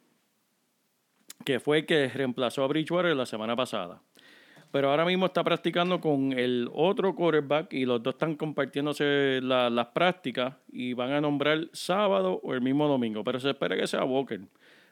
[1.46, 4.02] que fue el que reemplazó a Bridgewater la semana pasada.
[4.70, 9.70] Pero ahora mismo está practicando con el otro quarterback y los dos están compartiéndose la-
[9.70, 13.24] las prácticas y van a nombrar sábado o el mismo domingo.
[13.24, 14.40] Pero se espera que sea Walker,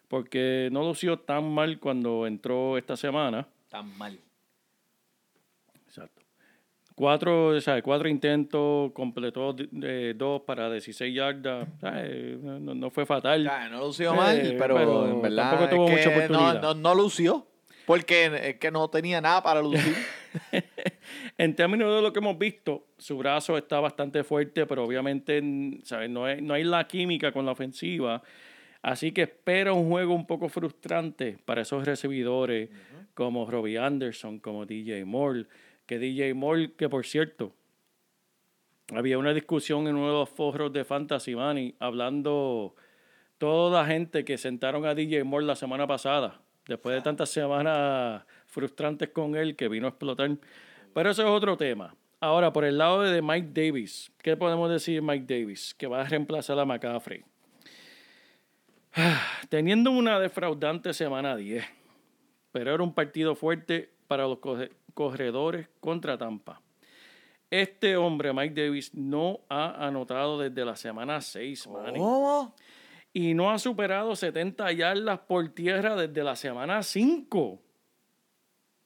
[0.09, 3.47] porque no lució tan mal cuando entró esta semana.
[3.69, 4.19] Tan mal.
[5.87, 6.23] Exacto.
[6.95, 11.69] Cuatro, o sea, cuatro intentos, completó eh, dos para 16 yardas.
[11.83, 13.45] Eh, No, no fue fatal.
[13.71, 16.75] No lució Eh, mal, pero, pero en verdad tampoco tuvo es mucha que no, no,
[16.75, 17.47] no lució.
[17.87, 19.95] Porque es que no tenía nada para lucir.
[21.39, 25.43] En términos de lo que hemos visto, su brazo está bastante fuerte, pero obviamente
[25.85, 26.11] ¿sabes?
[26.11, 28.23] No, hay, no hay la química con la ofensiva.
[28.83, 32.71] Así que espera un juego un poco frustrante para esos recibidores
[33.15, 35.47] como Robbie Anderson, como DJ Moore.
[35.87, 37.53] Que DJ Moore, que por cierto,
[38.95, 42.75] había una discusión en uno de los foros de Fantasy Money hablando
[43.39, 48.23] toda la gente que sentaron a DJ Moore la semana pasada, después de tantas semanas
[48.47, 50.31] frustrantes con él que vino a explotar.
[50.95, 51.95] Pero eso es otro tema.
[52.21, 55.75] Ahora, por el lado de Mike Davis, ¿qué podemos decir de Mike Davis?
[55.75, 57.23] Que va a reemplazar a McCaffrey.
[59.49, 61.65] Teniendo una defraudante semana 10,
[62.53, 66.61] pero era un partido fuerte para los corre- corredores contra Tampa.
[67.51, 71.99] Este hombre, Mike Davis, no ha anotado desde la semana 6, Manny.
[71.99, 72.55] ¿Cómo?
[73.17, 77.63] Y no ha superado 70 yardas por tierra desde la semana 5.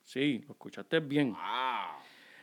[0.04, 1.34] Sí, lo escuchaste bien.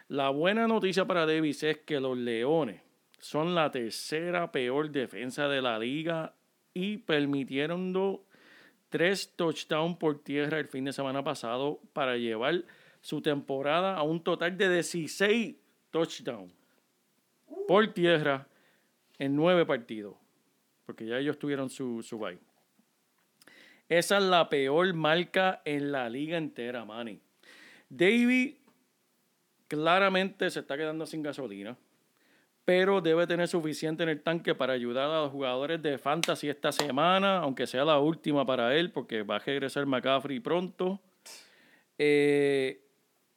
[0.10, 2.82] La buena noticia para Davis es que los Leones
[3.19, 6.34] son la tercera peor defensa de la liga
[6.73, 7.93] y permitieron
[8.89, 12.65] tres touchdowns por tierra el fin de semana pasado para llevar
[13.00, 15.56] su temporada a un total de 16
[15.91, 16.52] touchdowns
[17.65, 18.45] por tierra
[19.19, 20.17] en nueve partidos,
[20.88, 22.39] porque ya ellos tuvieron su, su bye.
[23.89, 27.19] Esa es la peor marca en la liga entera, Manny.
[27.89, 28.56] David
[29.67, 31.78] claramente se está quedando sin gasolina,
[32.65, 36.71] pero debe tener suficiente en el tanque para ayudar a los jugadores de fantasy esta
[36.71, 41.02] semana, aunque sea la última para él, porque va a regresar McCaffrey pronto.
[41.97, 42.82] Eh,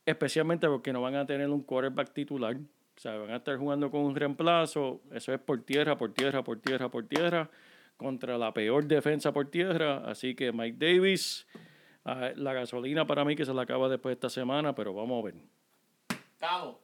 [0.07, 2.57] especialmente porque no van a tener un quarterback titular.
[3.01, 5.01] O sea, van a estar jugando con un reemplazo.
[5.11, 7.49] Eso es por tierra, por tierra, por tierra, por tierra.
[7.97, 10.03] Contra la peor defensa por tierra.
[10.05, 11.47] Así que Mike Davis,
[12.05, 15.19] ah, la gasolina para mí que se la acaba después de esta semana, pero vamos
[15.19, 15.35] a ver.
[16.35, 16.77] Estamos.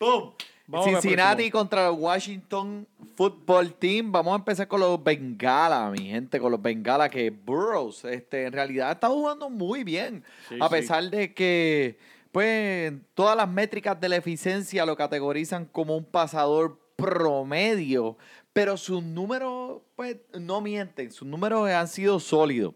[0.00, 0.32] ¡Pum!
[0.66, 4.10] Vamos Cincinnati contra el Washington Football Team.
[4.10, 8.52] Vamos a empezar con los Bengala, mi gente, con los Bengala que Burroughs este, en
[8.52, 10.24] realidad está jugando muy bien.
[10.48, 10.74] Sí, a sí.
[10.74, 11.98] pesar de que
[12.32, 18.16] pues todas las métricas de la eficiencia lo categorizan como un pasador promedio,
[18.52, 22.74] pero sus números pues no mienten, sus números han sido sólidos.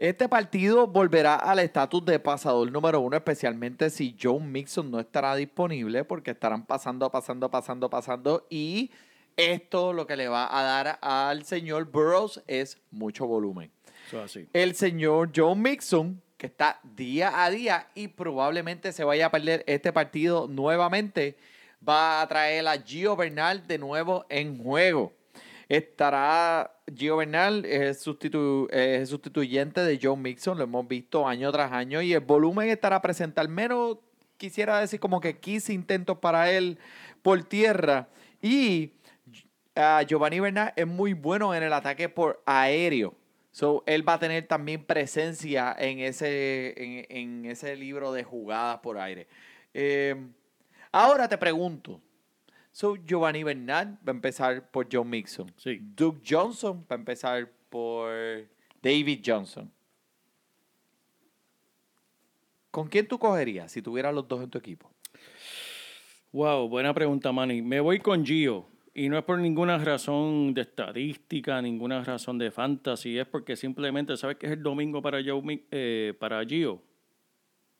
[0.00, 5.36] Este partido volverá al estatus de pasador número uno, especialmente si Joe Mixon no estará
[5.36, 8.46] disponible, porque estarán pasando, pasando, pasando, pasando.
[8.48, 8.90] Y
[9.36, 13.70] esto lo que le va a dar al señor Burroughs es mucho volumen.
[14.24, 14.48] Así.
[14.54, 19.62] El señor Joe Mixon, que está día a día y probablemente se vaya a perder
[19.66, 21.36] este partido nuevamente,
[21.86, 25.12] va a traer a Gio Bernal de nuevo en juego.
[25.68, 31.72] Estará Gio Bernal, es, sustitu- es sustituyente de Joe Mixon, lo hemos visto año tras
[31.72, 33.98] año, y el volumen estará presente al menos,
[34.38, 36.78] quisiera decir como que 15 intentos para él
[37.20, 38.08] por tierra.
[38.40, 38.92] Y
[39.76, 43.14] ah, Giovanni Bernal es muy bueno en el ataque por aéreo.
[43.52, 48.78] So, él va a tener también presencia en ese, en, en ese libro de jugadas
[48.78, 49.26] por aire.
[49.74, 50.14] Eh,
[50.92, 52.00] ahora te pregunto.
[52.72, 55.52] So, Giovanni Bernal va a empezar por John Mixon.
[55.56, 55.80] Sí.
[55.80, 58.10] Duke Johnson va a empezar por
[58.80, 59.70] David Johnson.
[62.70, 64.88] ¿Con quién tú cogerías si tuvieras los dos en tu equipo?
[66.32, 67.62] Wow, buena pregunta, Manny.
[67.62, 68.66] Me voy con Gio.
[68.92, 73.18] Y no es por ninguna razón de estadística, ninguna razón de fantasy.
[73.18, 76.82] Es porque simplemente, ¿sabes que es el domingo para, Joe eh, para Gio?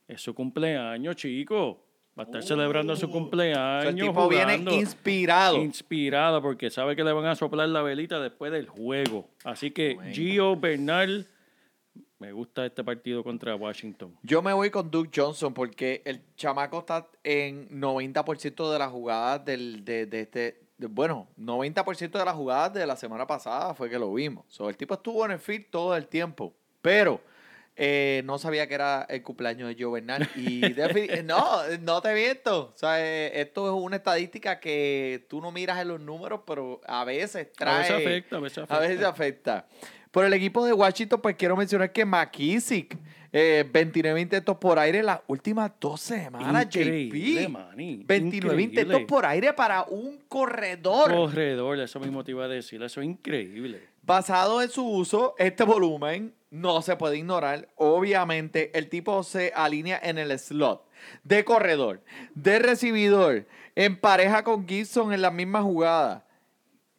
[0.07, 1.85] Es su cumpleaños, chico.
[2.19, 3.79] Va a estar celebrando su cumpleaños.
[3.79, 4.75] O sea, el tipo viene jugando.
[4.75, 5.57] inspirado.
[5.57, 9.29] Inspirado porque sabe que le van a soplar la velita después del juego.
[9.45, 11.27] Así que Gio Bernal,
[12.19, 14.17] me gusta este partido contra Washington.
[14.23, 19.45] Yo me voy con Duke Johnson porque el chamaco está en 90% de las jugadas
[19.45, 20.70] del, de, de este.
[20.89, 24.45] Bueno, 90% de las jugadas de la semana pasada fue que lo vimos.
[24.49, 26.55] So, el tipo estuvo en el field todo el tiempo.
[26.81, 27.21] Pero
[27.77, 30.29] eh, no sabía que era el cumpleaños de Joe Bernal.
[30.37, 30.61] Y
[31.25, 32.73] no, no te miento.
[32.75, 36.81] O sea, eh, esto es una estadística que tú no miras en los números, pero
[36.87, 37.77] a veces trae.
[37.77, 38.77] A veces afecta, a veces afecta.
[38.77, 39.67] A veces afecta.
[40.11, 42.99] Por el equipo de Washington, pues quiero mencionar que McKissick,
[43.33, 47.49] eh, 29 intentos por aire las últimas dos semanas, Increíble, JP.
[47.49, 48.63] Manny, 29 increíble.
[48.63, 51.11] intentos por aire para un corredor.
[51.13, 52.83] Corredor, eso mismo te iba a decir.
[52.83, 53.89] Eso es increíble.
[54.03, 57.69] Basado en su uso, este volumen no se puede ignorar.
[57.77, 60.85] Obviamente, el tipo se alinea en el slot
[61.23, 62.03] de corredor,
[62.35, 66.27] de recibidor, en pareja con Gibson en la misma jugada.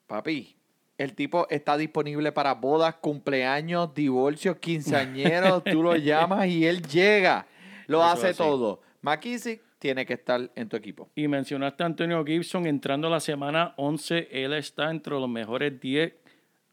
[0.07, 0.55] Papi,
[1.01, 7.47] el tipo está disponible para bodas, cumpleaños, divorcios, quinceañeros, tú lo llamas y él llega.
[7.87, 8.37] Lo Eso hace así.
[8.37, 8.81] todo.
[9.01, 11.09] McKissick tiene que estar en tu equipo.
[11.15, 14.27] Y mencionaste a Antonio Gibson entrando la semana 11.
[14.31, 16.13] Él está entre los mejores 10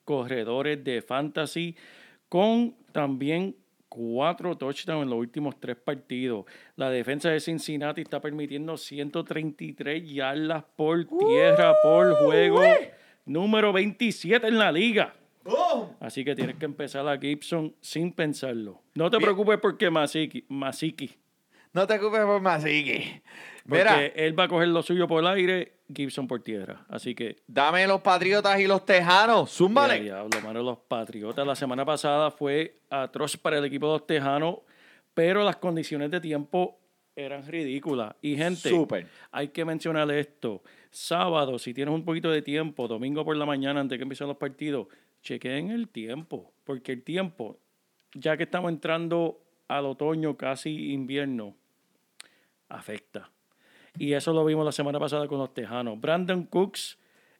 [0.05, 1.75] corredores de fantasy
[2.29, 3.57] con también
[3.89, 6.45] cuatro touchdowns en los últimos tres partidos.
[6.77, 12.61] La defensa de Cincinnati está permitiendo 133 yardas por tierra por juego.
[13.29, 15.15] Número 27 en la liga.
[16.01, 18.83] Así que tienes que empezar a Gibson sin pensarlo.
[18.95, 19.27] No te Bien.
[19.29, 21.11] preocupes porque Masiki, Masiki
[21.73, 23.23] No te ocupes por Masiki.
[23.67, 26.85] porque Mira, él va a coger lo suyo por el aire, Gibson por tierra.
[26.89, 29.51] Así que, dame los Patriotas y los Tejanos.
[29.51, 30.01] ya, Zúmbale.
[30.01, 31.47] diablo, mano, los Patriotas.
[31.47, 34.57] La semana pasada fue atroz para el equipo de los Tejanos,
[35.15, 36.78] pero las condiciones de tiempo
[37.19, 38.15] eran ridículas.
[38.23, 39.07] Y, gente, Súper.
[39.33, 40.63] hay que mencionar esto.
[40.91, 44.37] Sábado, si tienes un poquito de tiempo, domingo por la mañana, antes que empiecen los
[44.37, 44.87] partidos,
[45.23, 46.53] chequeen el tiempo.
[46.65, 47.59] Porque el tiempo,
[48.15, 51.57] ya que estamos entrando al otoño, casi invierno,
[52.69, 53.31] afecta.
[53.99, 56.01] Y eso lo vimos la semana pasada con los Tejanos.
[56.01, 56.99] Brandon Cooks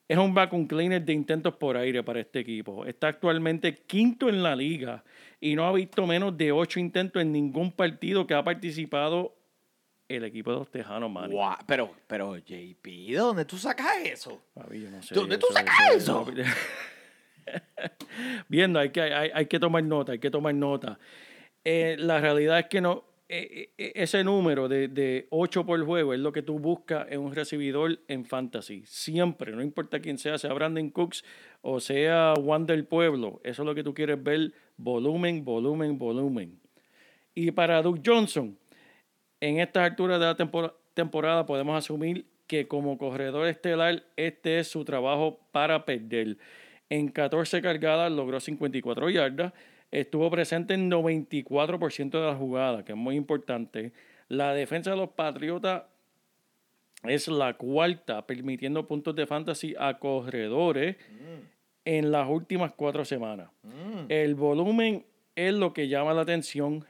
[0.09, 2.85] es un vacuum cleaner de intentos por aire para este equipo.
[2.85, 5.05] Está actualmente quinto en la liga
[5.41, 9.38] y no ha visto menos de ocho intentos en ningún partido que ha participado
[10.09, 11.31] el equipo de los Tejanos, man.
[11.31, 14.43] Guau, Pero, pero, JP, ¿de dónde tú sacas eso?
[14.55, 16.27] Papi, yo no sé, ¿Dónde tú sacas eso?
[18.49, 20.99] Viendo, hay que, hay, hay que tomar nota, hay que tomar nota.
[21.65, 26.15] Eh, la realidad es que no, eh, eh, ese número de, de 8 por juego
[26.15, 28.83] es lo que tú buscas en un recibidor en fantasy.
[28.87, 31.25] Siempre, no importa quién sea, sea Brandon Cooks
[31.61, 33.41] o sea Juan del Pueblo.
[33.45, 36.59] Eso es lo que tú quieres ver, volumen, volumen, volumen.
[37.35, 38.57] Y para Duke Johnson,
[39.41, 44.69] en estas alturas de la tempora- temporada podemos asumir que como corredor estelar este es
[44.69, 46.39] su trabajo para perder.
[46.91, 49.53] En 14 cargadas logró 54 yardas,
[49.91, 53.93] estuvo presente en 94% de las jugadas, que es muy importante.
[54.29, 55.83] La defensa de los Patriotas
[57.05, 60.97] es la cuarta, permitiendo puntos de fantasy a corredores
[61.85, 63.51] en las últimas cuatro semanas.
[64.09, 65.05] El volumen
[65.37, 66.85] es lo que llama la atención.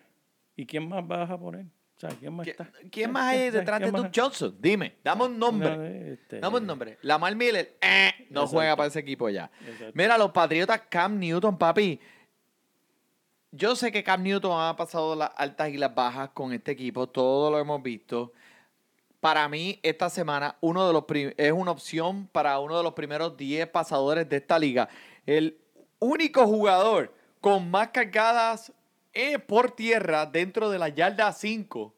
[0.57, 1.67] ¿Y quién más vas a poner?
[1.99, 2.71] O sea, ¿quién más ¿Qui- está?
[2.93, 3.91] ¿Quién más hay detrás de.
[3.91, 4.57] Duke Johnson?
[4.61, 5.77] Dime, dame un nombre.
[5.77, 6.97] No, este- Dame un nombre.
[7.03, 8.47] Lamar Miller, eh, no Exacto.
[8.49, 9.51] juega para ese equipo ya.
[9.67, 9.93] Exacto.
[9.95, 11.99] Mira, los Patriotas, Cam Newton, papi.
[13.51, 17.09] Yo sé que Cam Newton ha pasado las altas y las bajas con este equipo,
[17.09, 18.33] todo lo hemos visto.
[19.19, 21.05] Para mí, esta semana uno de los
[21.37, 24.89] es una opción para uno de los primeros 10 pasadores de esta liga.
[25.27, 25.59] El
[25.99, 28.73] único jugador con más cargadas
[29.19, 31.95] eh, por tierra dentro de la yarda 5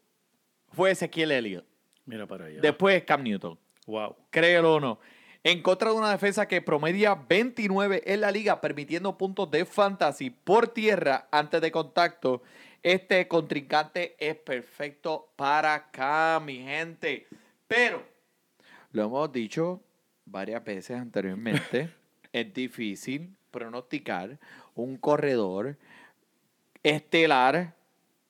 [0.72, 1.66] fue Ezequiel Elliott.
[2.06, 2.60] Mira para allá.
[2.60, 3.58] Después Cam Newton
[3.90, 4.16] wow.
[4.30, 4.98] créelo o no.
[5.42, 10.30] En contra de una defensa que promedia 29 en la liga, permitiendo puntos de fantasy
[10.30, 12.42] por tierra antes de contacto,
[12.82, 17.26] este contrincante es perfecto para acá, mi gente.
[17.66, 18.02] Pero,
[18.92, 19.82] lo hemos dicho
[20.26, 21.90] varias veces anteriormente,
[22.32, 24.38] es difícil pronosticar
[24.74, 25.76] un corredor
[26.82, 27.74] estelar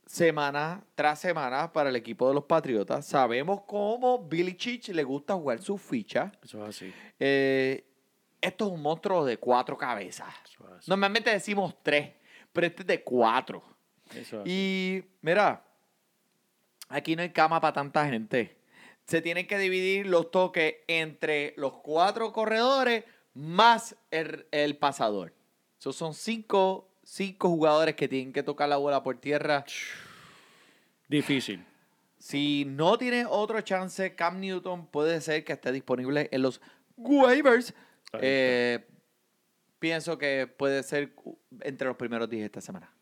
[0.06, 3.06] semana tras semana para el equipo de los Patriotas.
[3.06, 6.32] Sabemos cómo Billy Chich le gusta jugar sus fichas.
[6.42, 6.94] Eso es así.
[7.18, 7.84] Eh,
[8.40, 10.34] esto es un monstruo de cuatro cabezas.
[10.44, 10.90] Eso es así.
[10.90, 12.10] Normalmente decimos tres,
[12.52, 13.62] pero este es de cuatro.
[14.10, 14.50] Eso es así.
[14.50, 15.64] Y mira,
[16.88, 18.56] aquí no hay cama para tanta gente.
[19.04, 25.32] Se tienen que dividir los toques entre los cuatro corredores más el, el pasador.
[25.78, 29.64] Esos son cinco, cinco jugadores que tienen que tocar la bola por tierra.
[31.08, 31.64] Difícil.
[32.18, 36.60] si no tiene otro chance, Cam Newton puede ser que esté disponible en los
[36.96, 37.74] waivers.
[38.20, 38.86] Eh,
[39.80, 41.12] pienso que puede ser
[41.62, 42.92] entre los primeros 10 esta semana.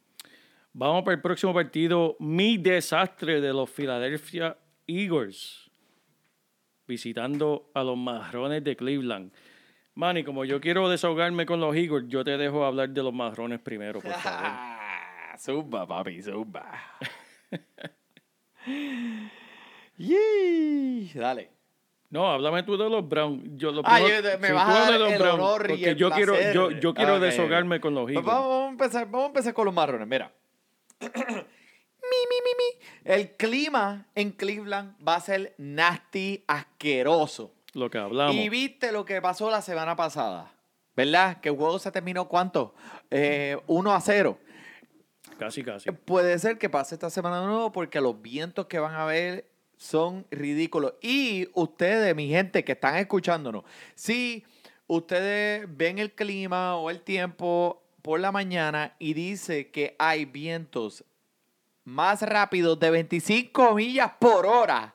[0.73, 2.17] Vamos para el próximo partido.
[2.19, 4.57] Mi desastre de los Philadelphia
[4.87, 5.71] Eagles.
[6.87, 9.33] Visitando a los marrones de Cleveland.
[9.99, 13.59] Manny, como yo quiero desahogarme con los Eagles, yo te dejo hablar de los marrones
[13.59, 14.53] primero, por favor.
[15.41, 16.71] zumba, papi, zumba.
[19.97, 21.51] Yee, Dale.
[22.11, 23.43] No, háblame tú de los Browns.
[23.57, 26.13] Yo, lo Ah, primero- yo me vas a dar los el honor y el yo
[26.13, 28.33] quiero, yo, yo quiero desahogarme con los Pues Eagles.
[28.33, 30.07] vamos, vamos a empezar, vamos a empezar con los marrones.
[30.07, 30.33] Mira.
[31.01, 32.87] mi, mi, mi, mi.
[33.05, 37.53] El clima en Cleveland va a ser nasty, asqueroso.
[37.75, 38.35] Lo que hablamos.
[38.35, 40.53] Y viste lo que pasó la semana pasada.
[40.97, 41.41] ¿Verdad?
[41.41, 42.75] Que el juego se terminó ¿cuánto?
[43.11, 44.39] Eh, 1 a 0.
[45.39, 45.91] Casi, casi.
[45.93, 49.49] Puede ser que pase esta semana de nuevo porque los vientos que van a ver
[49.77, 50.95] son ridículos.
[51.01, 53.63] Y ustedes, mi gente que están escuchándonos,
[53.95, 54.45] si
[54.89, 61.05] ustedes ven el clima o el tiempo por la mañana y dice que hay vientos
[61.85, 64.95] más rápidos de 25 millas por hora,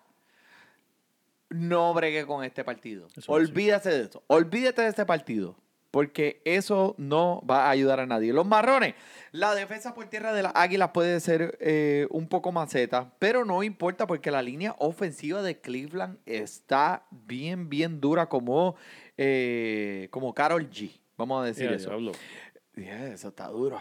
[1.53, 3.07] no bregue con este partido.
[3.07, 3.27] Eso sí.
[3.27, 4.23] Olvídate de eso.
[4.27, 5.55] Olvídate de este partido.
[5.91, 8.33] Porque eso no va a ayudar a nadie.
[8.33, 8.95] Los marrones,
[9.31, 13.61] la defensa por tierra de las águilas puede ser eh, un poco maceta, pero no
[13.61, 18.75] importa porque la línea ofensiva de Cleveland está bien, bien dura como,
[19.17, 20.99] eh, como Carol G.
[21.15, 21.91] Vamos a decir eso.
[22.75, 23.79] Yeah, eso está duro.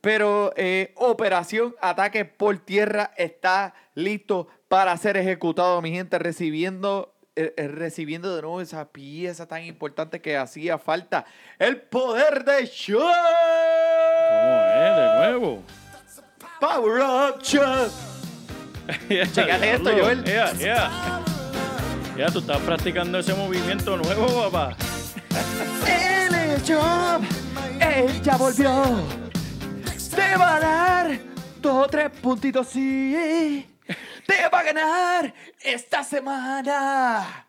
[0.00, 7.54] Pero eh, Operación Ataque por Tierra está listo para ser ejecutado, mi gente, recibiendo, eh,
[7.56, 11.24] eh, recibiendo de nuevo esa pieza tan importante que hacía falta.
[11.58, 13.00] El poder de Show.
[13.00, 13.12] ¿Cómo
[14.74, 14.96] es?
[14.96, 15.62] De nuevo.
[16.60, 17.88] Power Up Show.
[19.08, 19.90] Chécate esto.
[19.90, 20.24] Joel.
[20.24, 21.22] Ya, ya.
[22.16, 24.76] Ya, tú estás practicando ese movimiento nuevo, papá.
[25.86, 27.22] Es Job.
[27.78, 29.25] Él ya volvió.
[30.28, 31.18] Te va a dar
[31.60, 33.64] dos o tres puntitos, sí.
[34.26, 37.46] Te va a ganar esta semana.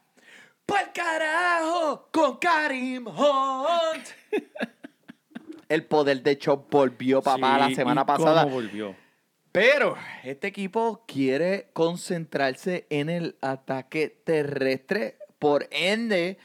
[0.63, 4.07] Pa'l carajo con Karim Hunt.
[5.67, 8.45] El poder de Chop volvió, papá, Sí, la semana ¿y cómo pasada.
[8.45, 8.95] volvió?
[9.51, 15.17] Pero este equipo quiere concentrarse en el ataque terrestre.
[15.39, 16.37] Por ende,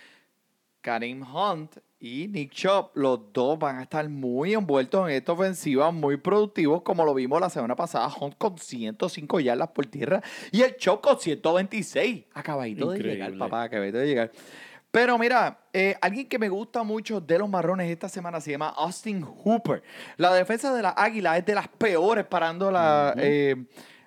[0.80, 5.92] Karim Hunt y Nick Chop, los dos van a estar muy envueltos en esta ofensiva,
[5.92, 8.12] muy productivos, como lo vimos la semana pasada.
[8.20, 12.24] Hunt con 105 yardas por tierra y el Chop con 126.
[12.34, 14.32] Acabadito de llegar, papá, acabadito de llegar.
[14.90, 18.70] Pero mira, eh, alguien que me gusta mucho de los marrones esta semana se llama
[18.70, 19.84] Austin Hooper.
[20.16, 23.54] La defensa de la Águila es de las peores parando la, eh,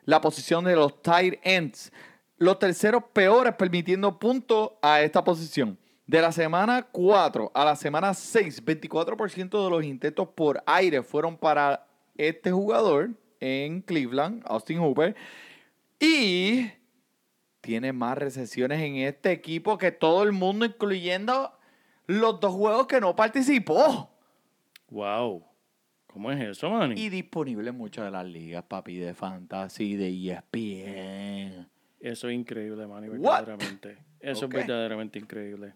[0.04, 1.94] la posición de los tight ends.
[2.38, 5.80] Los terceros peores permitiendo puntos a esta posición.
[6.08, 11.36] De la semana 4 a la semana 6, 24% de los intentos por aire fueron
[11.36, 15.16] para este jugador en Cleveland, Austin Hooper.
[16.00, 16.70] Y
[17.62, 21.52] tiene más recesiones en este equipo que todo el mundo, incluyendo
[22.06, 24.12] los dos juegos que no participó.
[24.90, 25.44] Wow.
[26.06, 27.02] ¿Cómo es eso, Manny?
[27.02, 31.68] Y disponible en muchas de las ligas, papi, de fantasy, de ESPN.
[32.00, 33.46] Eso es increíble, Manny, What?
[33.46, 33.98] verdaderamente.
[34.20, 35.74] Eso es verdaderamente increíble.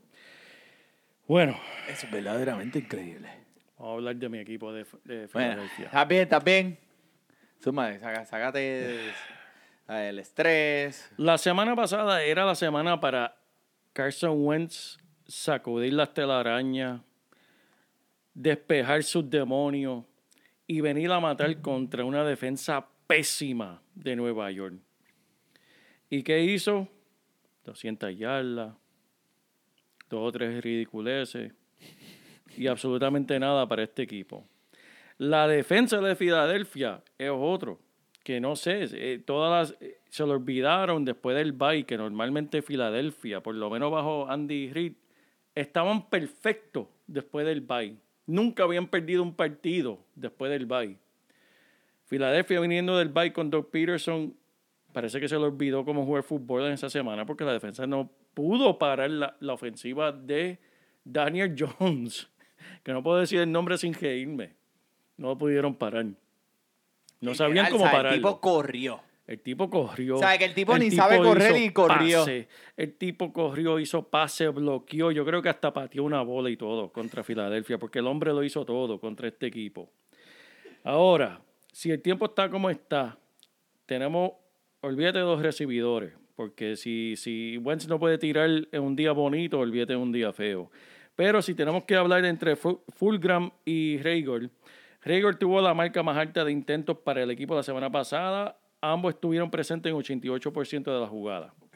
[1.29, 1.55] Bueno,
[1.87, 3.29] es verdaderamente increíble.
[3.77, 5.85] vamos a hablar de mi equipo de, de Bueno, Filadelfia.
[5.85, 6.79] está bien, está bien.
[7.59, 9.11] Suma, saca- sácate
[9.87, 11.07] el estrés.
[11.17, 13.37] La semana pasada era la semana para
[13.93, 17.01] Carson Wentz sacudir las telarañas,
[18.33, 20.05] despejar sus demonios
[20.65, 24.79] y venir a matar contra una defensa pésima de Nueva York.
[26.09, 26.87] ¿Y qué hizo?
[27.65, 28.73] 200 yardas,
[30.09, 31.53] dos o tres ridiculeces
[32.57, 34.45] y absolutamente nada para este equipo.
[35.17, 37.79] La defensa de Filadelfia es otro,
[38.23, 42.61] que no sé, eh, todas las, eh, se lo olvidaron después del bye, que normalmente
[42.61, 44.93] Filadelfia, por lo menos bajo Andy Reid,
[45.55, 47.97] estaban perfectos después del bye.
[48.27, 50.97] Nunca habían perdido un partido después del bye.
[52.05, 54.35] Filadelfia viniendo del bye con Doug Peterson,
[54.93, 58.09] parece que se le olvidó cómo jugar fútbol en esa semana porque la defensa no
[58.33, 60.59] pudo parar la, la ofensiva de
[61.03, 62.29] Daniel Jones,
[62.83, 64.55] que no puedo decir el nombre sin reírme.
[65.17, 66.05] No lo pudieron parar.
[67.21, 68.09] No sabían cómo pararlo.
[68.11, 69.01] El tipo corrió.
[69.27, 70.15] El tipo corrió.
[70.15, 72.21] O sea, que el tipo ni sabe correr y corrió.
[72.21, 72.47] pase.
[72.75, 75.11] El tipo corrió, hizo pase, bloqueó.
[75.11, 78.43] Yo creo que hasta pateó una bola y todo contra Filadelfia, porque el hombre lo
[78.43, 79.91] hizo todo contra este equipo.
[80.83, 83.19] Ahora, si el tiempo está como está,
[83.85, 84.31] tenemos
[84.81, 89.59] olvídate de los recibidores, porque si, si Wentz no puede tirar en un día bonito,
[89.59, 90.71] olvídate de un día feo.
[91.17, 94.49] Pero si tenemos que hablar entre Fu- Fulgram y Rager,
[95.03, 98.57] Rager tuvo la marca más alta de intentos para el equipo la semana pasada.
[98.79, 101.51] Ambos estuvieron presentes en 88% de las jugadas.
[101.59, 101.75] Ok.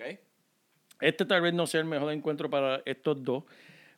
[1.01, 3.43] Este tal vez no sea el mejor encuentro para estos dos,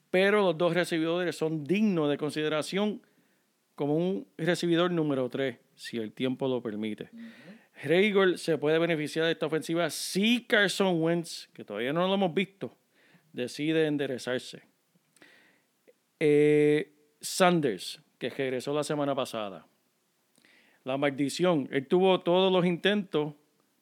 [0.09, 3.03] pero los dos recibidores son dignos de consideración
[3.76, 7.09] como un recibidor número 3, si el tiempo lo permite.
[7.84, 12.34] Rager se puede beneficiar de esta ofensiva si Carson Wentz, que todavía no lo hemos
[12.34, 12.76] visto,
[13.34, 14.63] decide enderezarse.
[16.19, 19.67] Eh, Sanders, que regresó la semana pasada.
[20.84, 23.34] La maldición, él tuvo todos los intentos,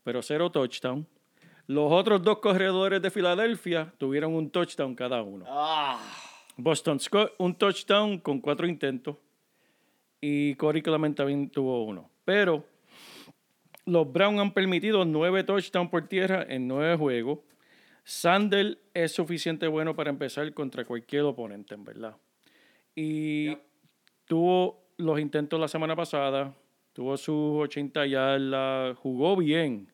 [0.03, 1.05] pero cero touchdown.
[1.67, 5.45] Los otros dos corredores de Filadelfia tuvieron un touchdown cada uno.
[5.47, 5.99] Ah,
[6.57, 9.17] Boston Scott, un touchdown con cuatro intentos.
[10.19, 12.09] Y Corey Clement también tuvo uno.
[12.25, 12.65] Pero
[13.85, 17.39] los Browns han permitido nueve touchdowns por tierra en nueve juegos.
[18.03, 22.15] Sandel es suficiente bueno para empezar contra cualquier oponente, en verdad.
[22.95, 23.57] Y
[24.25, 26.53] tuvo los intentos la semana pasada,
[26.93, 29.89] tuvo sus 80 yardas, jugó bien,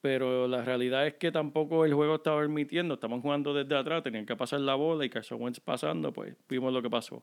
[0.00, 2.94] pero la realidad es que tampoco el juego estaba permitiendo.
[2.94, 6.72] Estaban jugando desde atrás, tenían que pasar la bola y Carson Wentz pasando, pues vimos
[6.72, 7.22] lo que pasó.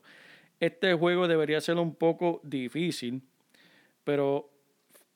[0.60, 3.22] Este juego debería ser un poco difícil,
[4.04, 4.55] pero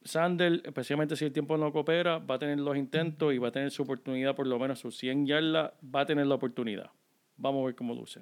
[0.02, 3.52] Sandel, especialmente si el tiempo no coopera, va a tener los intentos y va a
[3.52, 6.90] tener su oportunidad, por lo menos sus 100 yardas, va a tener la oportunidad.
[7.36, 8.20] Vamos a ver cómo luce.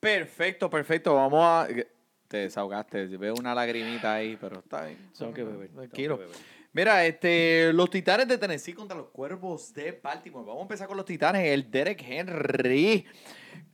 [0.00, 1.14] perfecto, perfecto.
[1.14, 1.68] Vamos a.
[2.28, 3.06] Te desahogaste.
[3.16, 5.10] Veo una lagrimita ahí, pero está bien.
[5.16, 5.68] Tengo que beber.
[5.68, 6.20] que Tranquilo.
[6.72, 10.44] Mira, este, los Titanes de Tennessee contra los Cuervos de Baltimore.
[10.46, 11.46] Vamos a empezar con los Titanes.
[11.46, 13.06] El Derek Henry.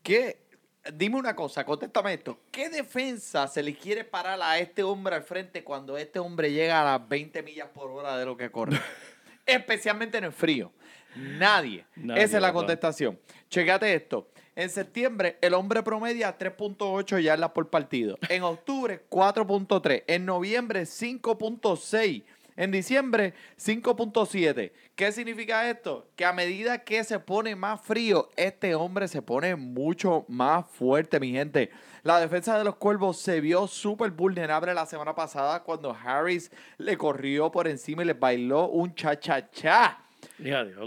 [0.02, 0.43] ¿Qué?
[0.92, 2.40] Dime una cosa, contéstame esto.
[2.50, 6.82] ¿Qué defensa se le quiere parar a este hombre al frente cuando este hombre llega
[6.82, 8.78] a las 20 millas por hora de lo que corre?
[9.46, 10.72] Especialmente en el frío.
[11.16, 11.86] Nadie.
[11.96, 13.18] Nadie, Esa es la contestación.
[13.48, 14.28] Checate esto.
[14.56, 18.18] En septiembre, el hombre promedia 3.8 yardas por partido.
[18.28, 20.04] En octubre, 4.3.
[20.06, 22.24] En noviembre, 5.6.
[22.56, 24.72] En diciembre, 5.7.
[24.94, 26.06] ¿Qué significa esto?
[26.14, 31.18] Que a medida que se pone más frío, este hombre se pone mucho más fuerte,
[31.18, 31.70] mi gente.
[32.02, 36.96] La defensa de los cuervos se vio súper vulnerable la semana pasada cuando Harris le
[36.96, 40.04] corrió por encima y le bailó un cha-cha-cha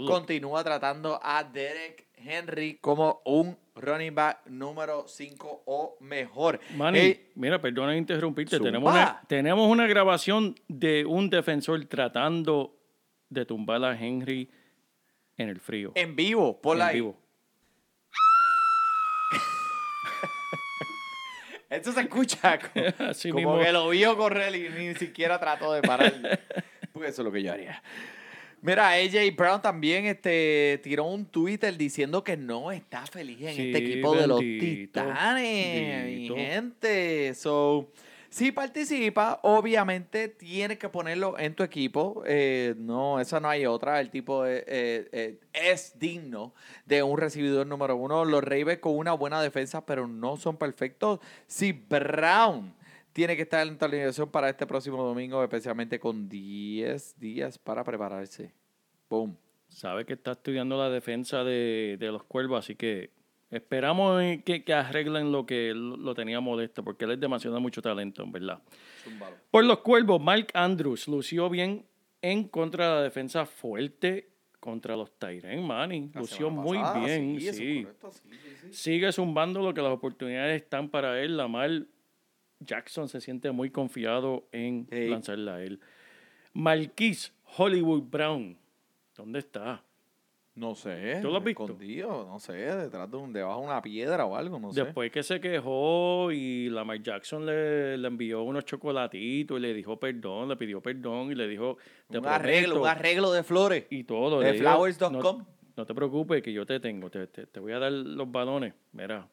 [0.06, 6.60] continúa tratando a Derek Henry como un running back número 5 o mejor.
[6.76, 8.58] Manny, mira, perdona interrumpirte.
[8.58, 12.76] Tenemos una, tenemos una grabación de un defensor tratando
[13.28, 14.50] de tumbar a Henry
[15.36, 15.92] en el frío.
[15.94, 16.94] en vivo, por en ahí.
[16.96, 17.16] vivo.
[21.70, 22.58] Esto se escucha
[23.32, 26.12] como, que lo vio correr y ni siquiera trató de parar.
[26.92, 27.82] Porque eso es lo que yo haría.
[28.60, 33.66] Mira, AJ Brown también este, tiró un Twitter diciendo que no está feliz en Sí,
[33.68, 37.34] este equipo de los bendito, Titanes, mi gente.
[37.34, 37.88] So,
[38.30, 42.22] si participa, obviamente tienes que ponerlo en tu equipo.
[42.26, 44.00] Eh, no, esa no hay otra.
[44.00, 46.52] El tipo eh, eh, es digno
[46.84, 48.24] de un recibidor número uno.
[48.24, 51.20] Los Ravens con una buena defensa, pero no son perfectos.
[51.46, 52.74] Si Brown
[53.18, 57.82] tiene que estar en la alineación para este próximo domingo, especialmente con 10 días para
[57.82, 58.52] prepararse.
[59.10, 59.36] Boom.
[59.66, 63.10] Sabe que está estudiando la defensa de, de los cuervos, así que
[63.50, 68.22] esperamos que, que arreglen lo que lo, tenía molesto, porque él es demasiado mucho talento,
[68.22, 68.62] en verdad.
[69.50, 71.86] Por los cuervos, Mark Andrews lució bien
[72.22, 74.28] en contra de la defensa fuerte
[74.60, 75.66] contra los Tyren.
[75.66, 77.82] La Lució muy pasada, bien, sí, sí.
[77.82, 78.72] correcto, sí.
[78.72, 81.36] Sigue zumbando lo que las oportunidades están para él.
[81.36, 81.82] Lamar
[82.60, 85.80] Jackson se siente muy confiado en lanzarla a él.
[86.52, 88.56] Marquise Hollywood Brown,
[89.16, 89.82] ¿dónde está?
[90.54, 91.20] No sé.
[91.22, 91.62] ¿Tú lo has visto?
[91.64, 94.82] Escondido, no sé, detrás de un, debajo de una piedra o algo, no sé.
[94.82, 100.00] Después que se quejó y Lamar Jackson le, le envió unos chocolatitos y le dijo
[100.00, 101.76] perdón, le pidió perdón y le dijo
[102.10, 103.86] te un arreglo, prometo", un arreglo de flores.
[103.90, 104.40] y todo.
[104.40, 105.12] de flowers.com.
[105.38, 105.46] No,
[105.76, 108.74] no te preocupes que yo te tengo, te, te- te voy a dar los balones.
[108.90, 109.28] Mira,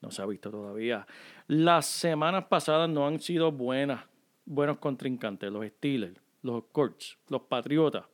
[0.00, 1.06] no se ha visto todavía.
[1.46, 4.04] Las semanas pasadas no han sido buenas,
[4.44, 5.50] buenos contrincantes.
[5.52, 8.04] Los Steelers, los Colts, los Patriotas.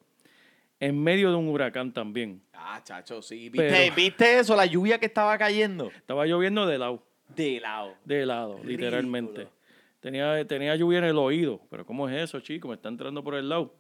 [0.79, 2.43] En medio de un huracán también.
[2.53, 3.49] Ah, chacho, sí.
[3.49, 4.55] ¿Viste, Pero- ¿Viste eso?
[4.57, 5.91] La lluvia que estaba cayendo.
[5.97, 7.03] Estaba lloviendo de lado.
[7.35, 7.95] De lado.
[8.05, 9.49] de lado, literalmente.
[10.01, 12.69] Tenía, tenía lluvia en el oído, pero ¿cómo es eso, chico?
[12.69, 13.75] Me está entrando por el lado.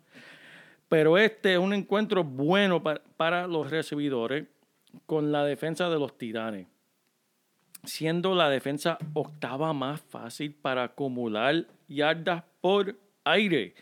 [0.88, 4.46] Pero este es un encuentro bueno pa- para los recibidores
[5.04, 6.66] con la defensa de los titanes,
[7.86, 13.74] siendo la defensa octava más fácil para acumular yardas por aire.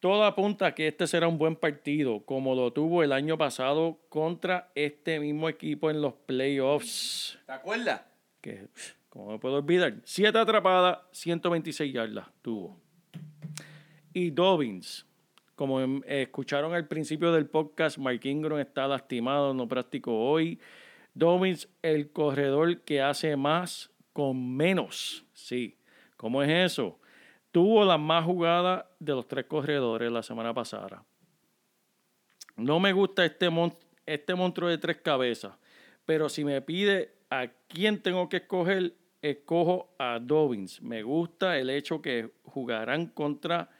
[0.00, 3.98] Todo apunta a que este será un buen partido, como lo tuvo el año pasado
[4.10, 7.38] contra este mismo equipo en los playoffs.
[7.46, 8.02] ¿Te acuerdas?
[8.42, 8.68] Que,
[9.08, 12.78] como me puedo olvidar, 7 atrapadas, 126 yardas tuvo.
[14.12, 15.06] Y Dobbins,
[15.54, 20.60] como em- escucharon al principio del podcast, Mark Ingram está lastimado, no practicó hoy.
[21.14, 25.24] Dobbins, el corredor que hace más con menos.
[25.32, 25.78] Sí,
[26.16, 26.98] ¿cómo es eso?
[27.52, 31.04] Tuvo la más jugada de los tres corredores la semana pasada.
[32.56, 35.54] No me gusta este, mon- este monstruo de tres cabezas,
[36.04, 40.82] pero si me pide a quién tengo que escoger, escojo a Dobbins.
[40.82, 43.70] Me gusta el hecho que jugarán contra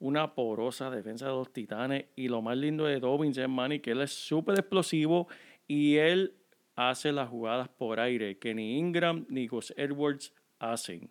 [0.00, 3.92] una porosa defensa de los Titanes y lo más lindo de Dobbins es Manny que
[3.92, 5.28] él es súper explosivo
[5.66, 6.34] y él
[6.78, 11.10] hace las jugadas por aire que ni Ingram ni Gus Edwards hacen.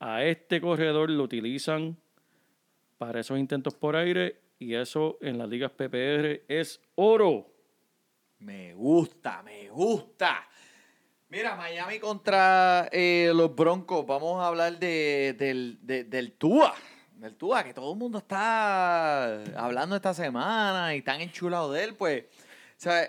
[0.00, 1.96] A este corredor lo utilizan
[2.98, 7.46] para esos intentos por aire y eso en las ligas PPR es oro.
[8.40, 10.46] Me gusta, me gusta.
[11.28, 14.04] Mira, Miami contra eh, los Broncos.
[14.06, 16.74] Vamos a hablar de, del, de- del Tua.
[17.12, 21.94] Del Tua, que todo el mundo está hablando esta semana y tan enchulado de él.
[21.94, 22.24] Pues,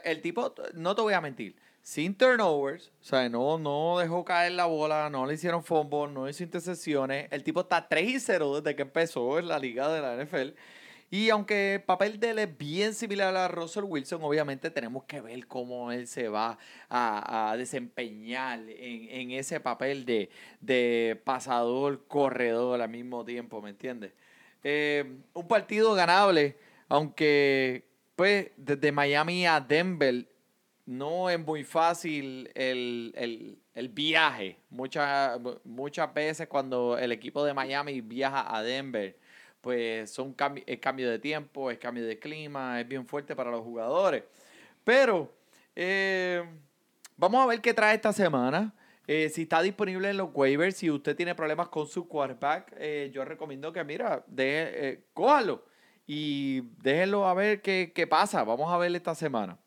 [0.03, 1.55] el tipo, no te voy a mentir,
[1.88, 6.27] sin turnovers, o sea, no, no dejó caer la bola, no le hicieron fumble, no
[6.27, 7.29] hizo intercesiones.
[7.31, 10.57] El tipo está 3 y 0 desde que empezó en la liga de la NFL.
[11.09, 15.21] Y aunque el papel de él es bien similar a Russell Wilson, obviamente tenemos que
[15.21, 16.57] ver cómo él se va
[16.89, 20.29] a, a desempeñar en, en ese papel de,
[20.59, 24.11] de pasador, corredor al mismo tiempo, ¿me entiendes?
[24.61, 26.57] Eh, un partido ganable,
[26.89, 27.85] aunque
[28.17, 30.27] pues desde Miami a Denver
[30.88, 34.57] no es muy fácil el, el- el viaje.
[34.71, 39.15] Muchas, muchas veces cuando el equipo de Miami viaja a Denver,
[39.61, 40.35] pues son
[40.65, 44.23] es cambio de tiempo, es cambio de clima, es bien fuerte para los jugadores.
[44.83, 45.31] Pero
[45.75, 46.43] eh,
[47.17, 48.73] vamos a ver qué trae esta semana.
[49.07, 53.11] Eh, si está disponible en los waivers, si usted tiene problemas con su quarterback, eh,
[53.13, 55.63] yo recomiendo que, mira, deje, cójalo
[56.05, 58.43] y déjenlo a ver qué, qué pasa.
[58.43, 59.57] Vamos a ver esta semana.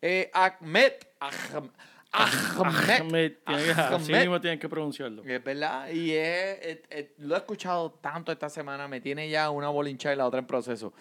[0.00, 1.70] Eh, Ahmed, Ahm-
[2.16, 4.20] Ahmed, Ahmed, que- así Ahmed.
[4.20, 5.24] mismo tienen que pronunciarlo.
[5.24, 9.50] es verdad, y es- es- es- lo he escuchado tanto esta semana, me tiene ya
[9.50, 10.92] una bolincha y la otra en proceso.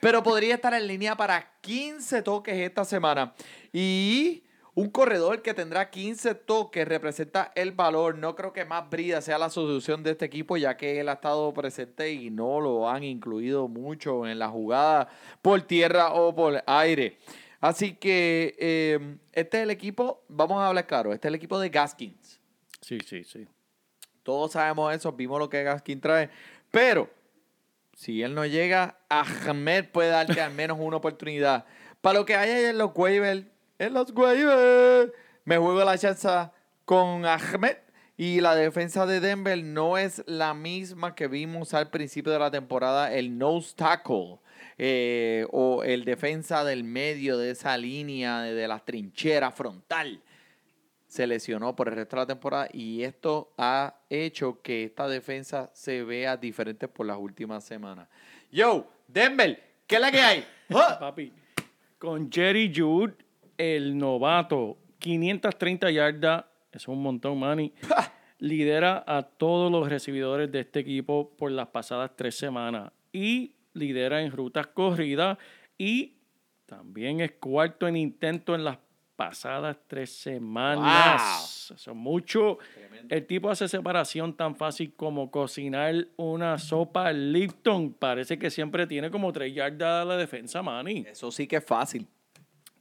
[0.00, 3.34] Pero podría estar en línea para 15 toques esta semana.
[3.70, 4.44] Y
[4.74, 8.16] un corredor que tendrá 15 toques representa el valor.
[8.16, 11.14] No creo que más Brida sea la solución de este equipo, ya que él ha
[11.14, 15.08] estado presente y no lo han incluido mucho en la jugada
[15.42, 17.18] por tierra o por aire.
[17.62, 21.60] Así que eh, este es el equipo, vamos a hablar claro, este es el equipo
[21.60, 22.40] de Gaskins.
[22.80, 23.46] Sí, sí, sí.
[24.24, 26.28] Todos sabemos eso, vimos lo que Gaskin trae.
[26.72, 27.08] Pero,
[27.94, 31.64] si él no llega, Ahmed puede darte al menos una oportunidad.
[32.00, 33.46] Para lo que hay ahí en los waivers,
[33.78, 35.12] en los waivers,
[35.44, 36.28] me juego la chance
[36.84, 37.76] con Ahmed.
[38.16, 42.50] Y la defensa de Denver no es la misma que vimos al principio de la
[42.50, 44.40] temporada, el nose tackle.
[44.78, 50.22] Eh, o el defensa del medio de esa línea de, de la trinchera frontal
[51.12, 55.70] se lesionó por el resto de la temporada y esto ha hecho que esta defensa
[55.74, 58.08] se vea diferente por las últimas semanas.
[58.50, 60.44] Yo, Denver, ¿qué es la que hay?
[60.74, 60.96] ¡Ah!
[60.98, 61.30] Papi,
[61.98, 63.14] con Jerry Jude,
[63.58, 67.74] el novato, 530 yardas, es un montón, Manny.
[68.38, 74.22] Lidera a todos los recibidores de este equipo por las pasadas tres semanas y lidera
[74.22, 75.38] en rutas corridas
[75.78, 76.14] y
[76.66, 78.78] también es cuarto en intento en las
[79.16, 81.70] pasadas tres semanas.
[81.74, 82.58] Eso es mucho.
[83.08, 87.92] El tipo hace separación tan fácil como cocinar una sopa Lipton.
[87.92, 91.04] Parece que siempre tiene como tres yardas a la defensa, Manny.
[91.08, 92.08] Eso sí que es fácil.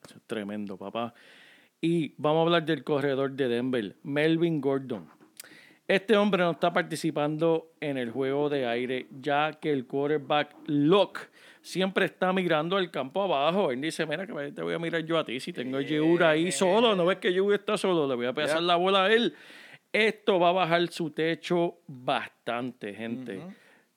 [0.05, 1.13] Eso es tremendo, papá.
[1.79, 5.20] Y vamos a hablar del corredor de Denver, Melvin Gordon.
[5.91, 11.27] Este hombre no está participando en el juego de aire, ya que el quarterback Locke
[11.61, 13.73] siempre está mirando al campo abajo.
[13.73, 15.41] Él dice, mira, que te voy a mirar yo a ti.
[15.41, 18.31] Si tengo a Yehuda ahí solo, no ves que Yehuda está solo, le voy a
[18.31, 19.35] pasar la bola a él.
[19.91, 23.41] Esto va a bajar su techo bastante, gente.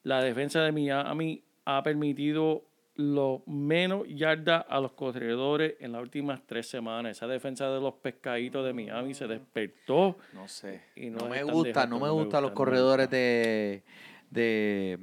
[0.02, 2.64] La defensa de Miami ha permitido
[2.96, 7.16] lo menos yardas a los corredores en las últimas tres semanas.
[7.16, 10.18] Esa defensa de los pescaditos de Miami se despertó.
[10.32, 10.82] No sé.
[10.94, 13.16] Y no me gusta, no me no me gustan los gusta, no corredores gusta.
[13.16, 13.82] de
[14.30, 14.98] de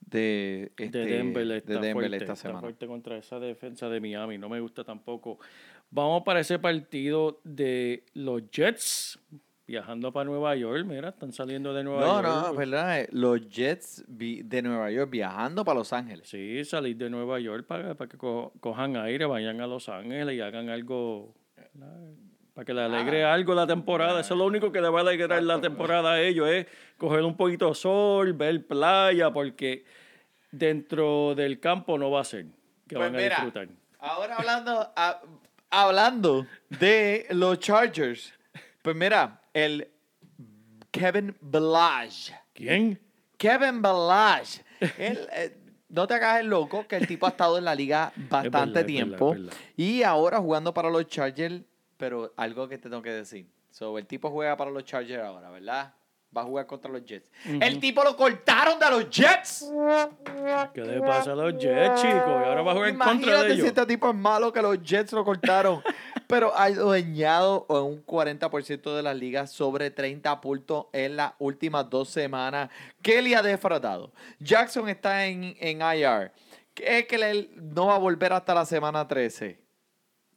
[0.00, 2.60] de, este, de Denver está de Denver fuerte, esta está semana.
[2.60, 4.38] fuerte contra esa defensa de Miami.
[4.38, 5.38] No me gusta tampoco.
[5.90, 9.18] Vamos para ese partido de los Jets.
[9.72, 10.84] Viajando para Nueva York.
[10.84, 12.46] Mira, están saliendo de Nueva No, York.
[12.50, 12.98] no, perdona.
[13.10, 16.28] Los Jets de Nueva York viajando para Los Ángeles.
[16.28, 20.36] Sí, salir de Nueva York para, para que co- cojan aire, vayan a Los Ángeles
[20.36, 22.00] y hagan algo ¿verdad?
[22.52, 24.20] para que le alegre algo la temporada.
[24.20, 26.66] Eso es lo único que le va a alegrar la temporada a ellos, es
[26.98, 29.86] coger un poquito de sol, ver playa, porque
[30.50, 32.44] dentro del campo no va a ser
[32.86, 33.68] que Pues van a mira, disfrutar.
[34.00, 35.22] Ahora hablando, a-
[35.70, 38.34] hablando de los Chargers,
[38.82, 39.90] pues mira, el
[40.90, 42.34] Kevin Belage.
[42.52, 43.00] ¿Quién?
[43.36, 44.62] Kevin Belage.
[44.98, 45.56] Él, eh,
[45.88, 48.66] no te hagas el loco, que el tipo ha estado en la liga bastante verdad,
[48.68, 49.32] es verdad, tiempo.
[49.34, 49.56] es verdad.
[49.76, 51.62] Y ahora jugando para los Chargers,
[51.96, 53.46] pero algo que te tengo que decir.
[53.70, 55.94] So, el tipo juega para los Chargers ahora, ¿verdad?
[56.34, 57.30] Va a jugar contra los Jets.
[57.44, 59.70] El tipo lo cortaron de los Jets.
[60.72, 62.26] ¿Qué le pasa a los Jets, chicos?
[62.26, 63.66] Y ahora va a jugar en contra Imagínate de si ellos.
[63.66, 65.82] este tipo es malo que los Jets lo cortaron.
[66.32, 71.90] Pero ha dañado en un 40% de las ligas sobre 30 puntos en las últimas
[71.90, 72.70] dos semanas.
[73.02, 74.10] ¿Qué le ha defraudado?
[74.40, 76.32] Jackson está en, en IR.
[76.74, 79.60] Es que él no va a volver hasta la semana 13.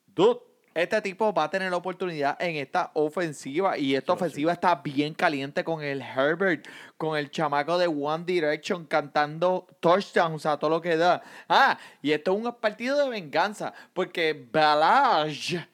[0.08, 0.42] Dude,
[0.74, 3.78] este tipo va a tener la oportunidad en esta ofensiva.
[3.78, 6.68] Y esta ofensiva está bien caliente con el Herbert,
[6.98, 11.24] con el chamaco de One Direction cantando touchdowns a todo lo que da.
[11.48, 13.74] Ah, y esto es un partido de venganza.
[13.94, 15.66] Porque Balage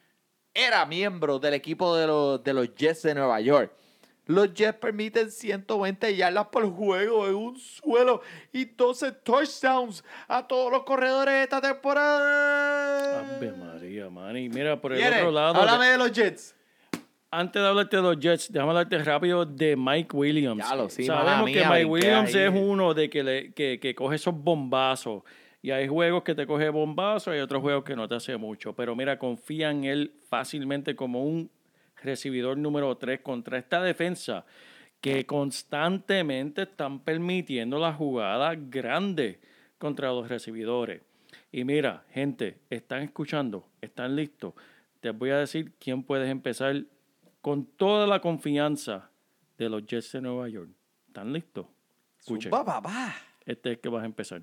[0.53, 3.71] era miembro del equipo de los, de los Jets de Nueva York.
[4.27, 8.21] Los Jets permiten 120 yardas por juego en un suelo
[8.53, 13.35] y 12 touchdowns a todos los corredores de esta temporada.
[13.37, 14.37] Ave María, man.
[14.37, 16.55] Y mira, por el otro lado, Háblame de los Jets.
[17.31, 20.63] antes de hablarte de los Jets, déjame hablarte rápido de Mike Williams.
[20.69, 22.41] Ya lo, sí, Sabemos que Mike Williams ahí.
[22.43, 25.23] es uno de que, le, que, que coge esos bombazos.
[25.61, 28.35] Y hay juegos que te coge bombazos y hay otros juegos que no te hace
[28.37, 28.73] mucho.
[28.73, 31.51] Pero mira, confía en él fácilmente como un
[32.01, 34.45] recibidor número 3 contra esta defensa
[35.01, 39.39] que constantemente están permitiendo la jugada grande
[39.77, 41.01] contra los recibidores.
[41.51, 44.53] Y mira, gente, están escuchando, están listos.
[44.99, 46.83] Te voy a decir quién puedes empezar
[47.41, 49.09] con toda la confianza
[49.57, 50.69] de los Jets de Nueva York.
[51.07, 51.65] ¿Están listos?
[52.19, 52.51] Escuchen,
[53.45, 54.41] este es el que vas a empezar.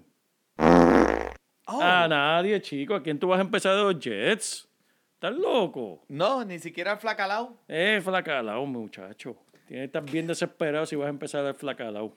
[1.70, 1.82] Oh.
[1.82, 2.94] A nadie, chico.
[2.94, 4.66] ¿A quién tú vas a empezar de los Jets?
[5.14, 6.02] ¿Estás loco?
[6.08, 7.58] No, ni siquiera el flacalao.
[7.68, 9.36] Eh, flacalao, muchacho.
[9.66, 12.16] Tienes que estar bien desesperado si vas a empezar el flacalao.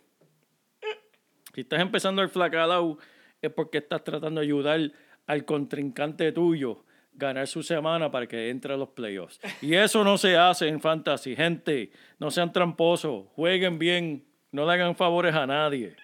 [1.53, 2.97] Si estás empezando el flacalao
[3.41, 4.79] es porque estás tratando de ayudar
[5.27, 9.39] al contrincante tuyo ganar su semana para que entre a los playoffs.
[9.61, 11.35] Y eso no se hace en fantasy.
[11.35, 13.25] Gente, no sean tramposos.
[13.35, 14.23] Jueguen bien.
[14.51, 15.95] No le hagan favores a nadie.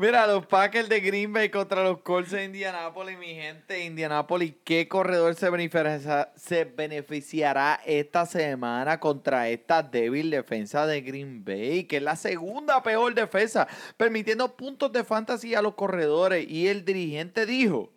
[0.00, 3.84] Mira, los Packers de Green Bay contra los Colts de Indianapolis, mi gente.
[3.84, 11.44] Indianapolis, ¿qué corredor se, beneficia- se beneficiará esta semana contra esta débil defensa de Green
[11.44, 11.82] Bay?
[11.84, 16.48] Que es la segunda peor defensa, permitiendo puntos de fantasy a los corredores.
[16.48, 17.92] Y el dirigente dijo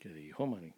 [0.00, 0.74] ¿Qué dijo, Manny?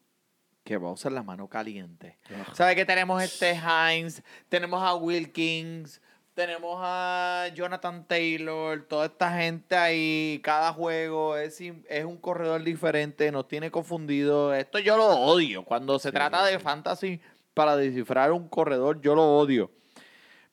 [0.64, 2.18] que va a usar la mano caliente.
[2.30, 2.52] Ah.
[2.54, 4.22] ¿Sabe que tenemos este Hines?
[4.48, 6.00] Tenemos a Wilkins,
[6.40, 13.30] tenemos a Jonathan Taylor, toda esta gente ahí, cada juego es, es un corredor diferente,
[13.30, 14.54] nos tiene confundido.
[14.54, 15.66] Esto yo lo odio.
[15.66, 17.20] Cuando se trata de fantasy
[17.52, 19.70] para descifrar un corredor, yo lo odio.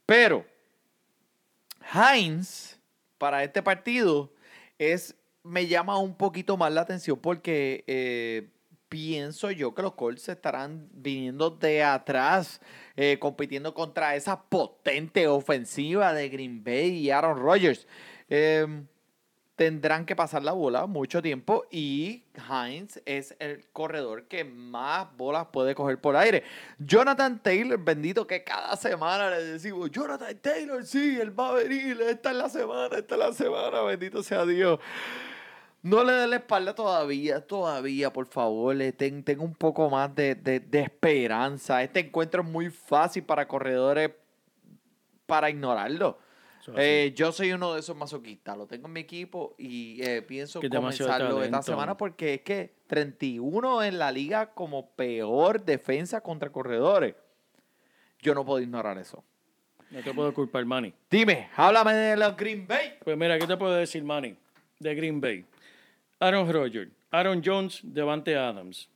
[0.05, 0.45] Pero
[1.93, 2.77] Hines,
[3.17, 4.33] para este partido,
[4.77, 8.49] es, me llama un poquito más la atención porque eh,
[8.89, 12.61] pienso yo que los Colts estarán viniendo de atrás,
[12.95, 17.87] eh, compitiendo contra esa potente ofensiva de Green Bay y Aaron Rodgers.
[18.29, 18.87] Em,
[19.57, 25.47] tendrán que pasar la bola mucho tiempo y Hines es el corredor que más bolas
[25.51, 26.43] puede coger por aire.
[26.77, 31.99] Jonathan Taylor, bendito que cada semana le decimos, Jonathan Taylor, sí, él va a venir,
[32.01, 34.79] esta es la semana, esta es la semana, bendito sea Dios.
[35.83, 38.75] No le dé la espalda todavía, todavía, por favor.
[38.75, 41.81] le ten, ten un poco más de, de- de esperanza.
[41.83, 44.11] Este encuentro es muy fácil para corredores
[45.25, 46.17] para ignorarlo.
[46.75, 48.57] Eh, yo soy uno de esos masoquistas.
[48.57, 52.73] Lo tengo en mi equipo y eh, pienso Que comenzarlo esta semana porque es que
[52.87, 57.15] 31 en la liga como peor defensa contra corredores.
[58.19, 59.23] Yo no puedo ignorar eso.
[59.91, 60.93] No te puedo culpar, Manny.
[61.09, 62.95] Dime, háblame de los Green Bay.
[63.01, 64.35] Pues mira, ¿qué te puedo decir, Manny?
[64.79, 65.45] De Green Bay.
[66.19, 68.89] Aaron Rodgers, Aaron Jones, Devante Adams.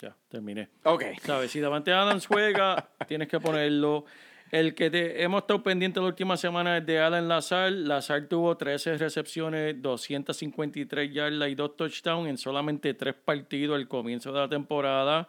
[0.00, 0.68] Ya, terminé.
[0.84, 1.04] Ok.
[1.22, 1.50] ¿Sabes?
[1.50, 4.04] Si Davante Adams juega, tienes que ponerlo.
[4.50, 7.70] El que te- hemos estado pendientes la última semana es de Alan Lazar.
[7.72, 14.32] Lazar tuvo 13 recepciones, 253 yardas y 2 touchdowns en solamente 3 partidos al comienzo
[14.32, 15.26] de la temporada.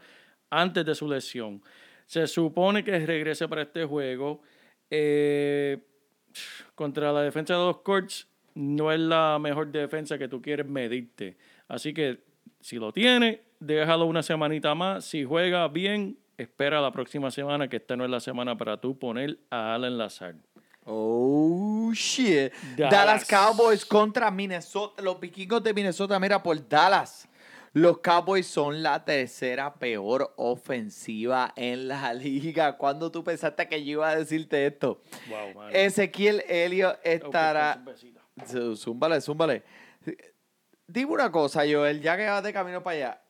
[0.50, 1.62] antes de su lesión.
[2.06, 4.42] Se supone que regrese para este juego.
[4.90, 5.80] Eh,
[6.76, 11.38] contra la defensa de los Colts no es la mejor defensa que tú quieres medirte.
[11.68, 12.24] Así que
[12.62, 15.06] si lo tiene, déjalo una semanita más.
[15.06, 18.98] Si juega bien, espera la próxima semana, que esta no es la semana para tú
[18.98, 20.36] poner a Alan Lazar.
[20.86, 22.52] Oh, shit.
[22.78, 22.92] Dallas.
[22.92, 23.26] Dallas.
[23.26, 25.02] Cowboys contra Minnesota.
[25.02, 27.28] Los vikingos de Minnesota, mira, por Dallas.
[27.76, 32.78] Los Cowboys son la tercera peor ofensiva en la liga.
[32.78, 35.02] ¿Cuándo tú pensaste que yo iba a decirte esto?
[35.28, 35.70] Wow.
[35.72, 37.82] Ezequiel Elliott estará...
[37.86, 38.14] Zú-
[38.76, 39.64] Zúmbale, zúmbale.
[40.88, 43.22] Dime una cosa, Joel, ya que vas de camino para allá.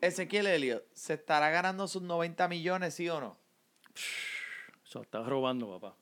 [0.00, 3.36] Ezequiel Elliott, ¿se estará ganando sus 90 millones, sí o no?
[4.84, 5.96] Se está robando, papá.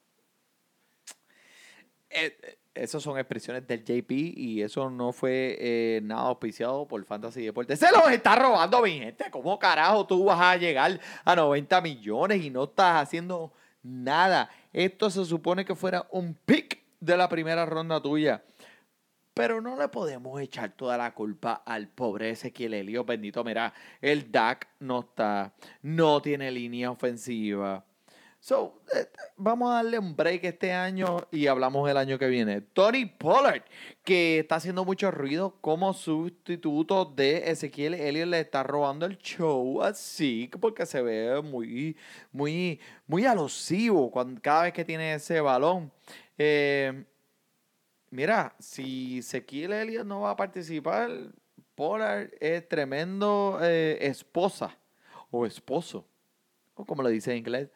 [2.11, 7.05] Eh, eh, esas son expresiones del JP y eso no fue eh, nada auspiciado por
[7.05, 7.79] Fantasy Deportes.
[7.79, 9.31] Se los está robando, mi gente.
[9.31, 13.53] ¿Cómo carajo tú vas a llegar a 90 millones y no estás haciendo
[13.83, 14.49] nada?
[14.73, 18.43] Esto se supone que fuera un pick de la primera ronda tuya.
[19.35, 23.07] Pero no le podemos echar toda la culpa al pobre Ezequiel Elliott.
[23.07, 27.85] Bendito, mira, el DAC no está, no tiene línea ofensiva.
[28.41, 32.61] So, eh, vamos a darle un break este año y hablamos el año que viene.
[32.61, 33.63] Tony Pollard,
[34.05, 39.83] que está haciendo mucho ruido como sustituto de Ezequiel Elliott, le está robando el show
[39.83, 41.97] así, porque se ve muy,
[42.31, 45.91] muy, muy alusivo cuando, cada vez que tiene ese balón.
[46.39, 47.05] Eh,
[48.11, 51.11] mira, si Ezequiel Elliott no va a participar,
[51.75, 54.79] Pollard es tremendo eh, esposa
[55.31, 56.07] o esposo,
[56.75, 57.69] o como le dice en inglés,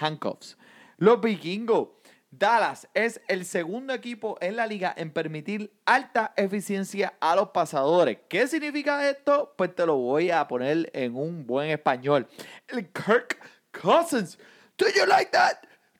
[0.00, 0.56] handcuffs.
[0.96, 1.88] Los vikingos.
[2.32, 8.18] Dallas es el segundo equipo en la liga en permitir alta eficiencia a los pasadores.
[8.28, 9.52] ¿Qué significa esto?
[9.58, 12.28] Pues te lo voy a poner en un buen español.
[12.68, 13.36] El Kirk
[13.72, 14.38] Cousins.
[14.78, 15.54] Do you like that?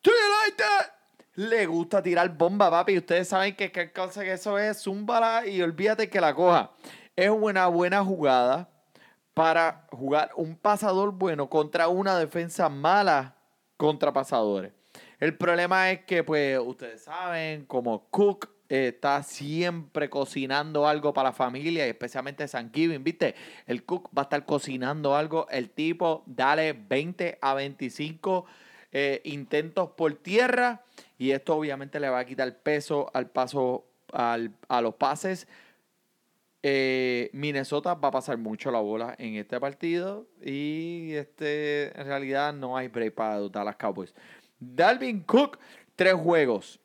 [0.05, 0.87] Do you like that?
[1.35, 2.99] Le gusta tirar bomba, papi.
[2.99, 6.71] Ustedes saben que Kirk Cousins eso es zúmbala y olvídate que la coja.
[7.17, 8.69] Es una buena jugada
[9.35, 13.40] para jugar un pasador bueno contra una defensa mala
[13.81, 14.73] contra pasadores.
[15.19, 21.31] El problema es que, pues, ustedes saben, como Cook eh, está siempre cocinando algo para
[21.31, 23.35] la familia, y especialmente Thanksgiving, ¿viste?
[23.67, 25.47] El Cook va a estar cocinando algo.
[25.51, 28.45] El tipo, dale 20 a 25
[28.93, 30.83] eh, intentos por tierra,
[31.17, 35.49] y esto obviamente le va a quitar peso al paso, al- a los pases.
[36.63, 42.53] Eh, Minnesota va a pasar mucho la bola en este partido y este en realidad
[42.53, 44.15] no hay break para Dallas Cowboys.
[44.59, 45.59] Dalvin Cook,
[45.97, 46.81] tres juegos.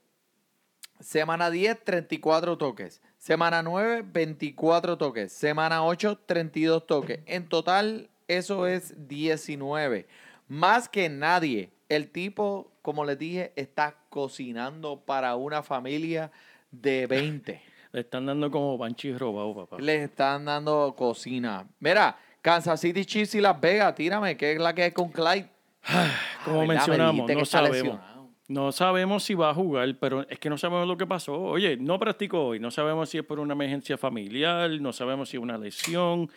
[1.01, 3.01] Semana 10, 34 toques.
[3.17, 5.33] Semana 9, 24 toques.
[5.33, 7.19] Semana 8, 32 toques.
[7.25, 10.07] En total, eso es 19.
[10.47, 11.71] Más que nadie.
[11.89, 16.31] El tipo, como les dije, está cocinando para una familia
[16.71, 17.74] de 20.
[17.95, 19.77] Le están dando como banchi robado, papá.
[19.79, 21.65] Les están dando cocina.
[21.79, 25.47] Mira, Kansas City Chiefs y Las Vegas, tírame, ¿qué es la que hay con Clyde?
[26.43, 27.77] Como Ah, mencionamos, no sabemos.
[27.77, 28.29] lesionado.
[28.49, 31.41] No sabemos si va a jugar, pero es que no sabemos lo que pasó.
[31.41, 32.59] Oye, no practicó hoy.
[32.59, 36.29] No sabemos si es por una emergencia familiar, no sabemos si es una lesión,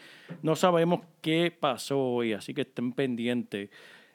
[0.42, 3.68] no sabemos qué pasó hoy, así que estén pendientes.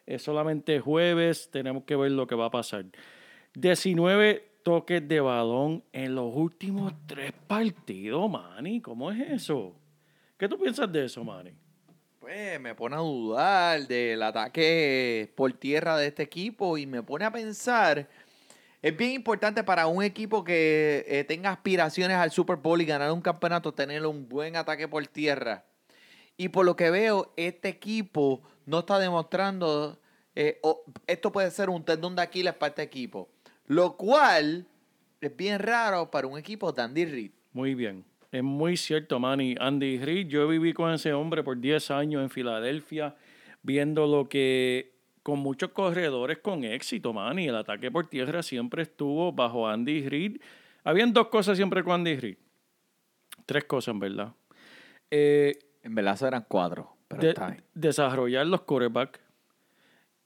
[0.05, 2.85] Es solamente jueves, tenemos que ver lo que va a pasar.
[3.55, 8.81] 19 toques de balón en los últimos tres partidos, Manny.
[8.81, 9.75] ¿Cómo es eso?
[10.37, 11.51] ¿Qué tú piensas de eso, Manny?
[12.19, 17.25] Pues me pone a dudar del ataque por tierra de este equipo y me pone
[17.25, 18.07] a pensar.
[18.81, 23.11] Es bien importante para un equipo que eh, tenga aspiraciones al Super Bowl y ganar
[23.11, 25.65] un campeonato, tener un buen ataque por tierra.
[26.37, 29.99] Y por lo que veo, este equipo no está demostrando.
[30.35, 30.61] eh,
[31.07, 33.29] esto puede ser un tendón de Aquiles para este equipo.
[33.67, 34.65] Lo cual
[35.21, 37.31] es bien raro para un equipo de Andy Reid.
[37.53, 38.03] Muy bien.
[38.31, 39.55] Es muy cierto, Manny.
[39.59, 43.15] Andy Reid, yo viví con ese hombre por 10 años en Filadelfia,
[43.61, 44.91] viendo lo que
[45.21, 47.47] con muchos corredores con éxito, Manny.
[47.47, 50.41] El ataque por tierra siempre estuvo bajo Andy Reid.
[50.83, 52.37] Habían dos cosas siempre con Andy Reid.
[53.45, 54.33] Tres cosas, en verdad.
[55.11, 56.95] Eh, En verdad, eran cuatro.
[57.09, 57.63] Pero de- está bien.
[57.73, 59.19] desarrollar los quarterbacks,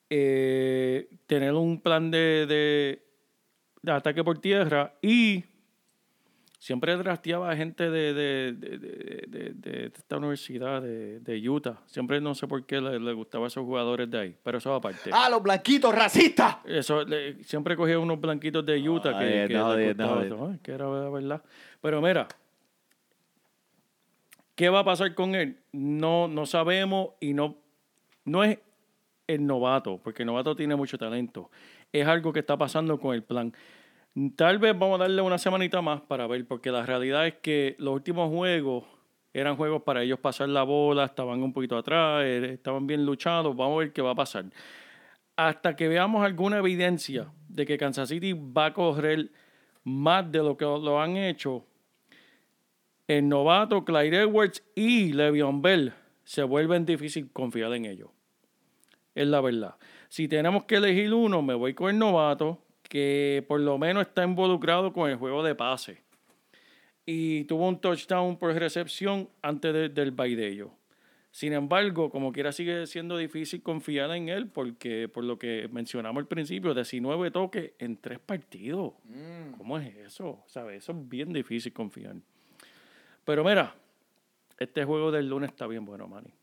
[0.09, 3.03] eh, tener un plan de, de-
[3.91, 5.43] de ataque por tierra y
[6.59, 11.79] siempre drafteaba gente de, de, de- de- esta universidad de, de Utah.
[11.85, 15.09] Siempre no sé por qué le, le gustaban esos jugadores de ahí, pero eso aparte.
[15.13, 16.57] ¡Ah, los blanquitos racistas!
[16.65, 20.15] Eso, le- siempre cogía unos blanquitos de Utah que, Ay, que no, le no, gustaba
[20.15, 20.21] no.
[20.23, 21.41] eso, ay, que era verdad.
[21.81, 22.27] Pero mira,
[24.55, 25.57] ¿qué va a pasar con él?
[25.71, 27.55] No, no sabemos y no,
[28.25, 28.59] no es
[29.27, 31.51] el novato, porque el novato tiene mucho talento.
[31.93, 33.53] Es algo que está pasando con el plan.
[34.35, 37.75] Tal vez vamos a darle una semanita más para ver, porque la realidad es que
[37.77, 38.83] los últimos juegos
[39.31, 43.55] eran juegos para ellos pasar la bola, estaban un poquito atrás, eh, estaban bien luchados,
[43.55, 44.45] vamos a ver qué va a pasar.
[45.35, 49.29] Hasta que veamos alguna evidencia de que Kansas City va a correr
[49.83, 51.63] más de lo que lo han hecho,
[53.07, 55.93] el novato Clyde Edwards y Le'Veon Bell
[56.23, 58.09] se vuelven difícil confiar en ellos.
[59.13, 59.75] Es la verdad.
[60.09, 64.23] Si tenemos que elegir uno, me voy con el novato, que por lo menos está
[64.23, 66.01] involucrado con el juego de pase.
[67.05, 70.69] Y tuvo un touchdown por recepción antes de- del bye de ellos.
[71.31, 76.19] Sin embargo, como quiera sigue siendo difícil confiar en él porque por lo que mencionamos
[76.21, 78.93] al principio, 19 toques en tres partidos.
[79.57, 80.43] ¿Cómo es eso?
[80.47, 80.83] ¿Sabes?
[80.83, 82.15] Eso es bien difícil confiar.
[83.23, 83.75] Pero mira,
[84.57, 86.33] este juego del lunes está bien bueno, Manny.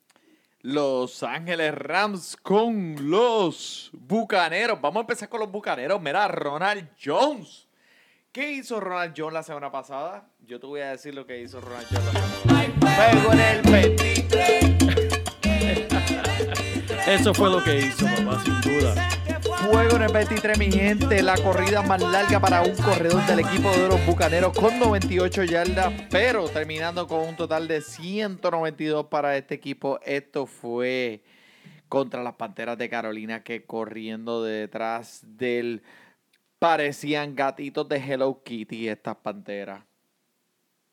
[0.64, 4.80] Los Ángeles Rams con los Bucaneros.
[4.80, 6.00] Vamos a empezar con los Bucaneros.
[6.00, 7.68] Mira, Ronald Jones.
[8.32, 10.26] ¿Qué hizo Ronald Jones la semana pasada?
[10.40, 13.60] Yo te voy a decir lo que hizo Ronald Jones la semana pasada.
[13.70, 14.64] 23.
[17.08, 19.23] Eso fue lo que hizo, papá, sin duda.
[19.70, 21.22] Juego en el 23, mi gente.
[21.22, 25.92] La corrida más larga para un corredor del equipo de los Bucaneros con 98 yardas,
[26.10, 29.98] pero terminando con un total de 192 para este equipo.
[30.04, 31.22] Esto fue
[31.88, 35.82] contra las Panteras de Carolina que corriendo detrás del...
[36.58, 39.82] Parecían gatitos de Hello Kitty estas Panteras.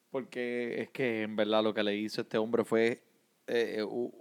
[0.10, 3.02] Porque es que en verdad lo que le hizo este hombre fue
[3.48, 4.21] eh, u-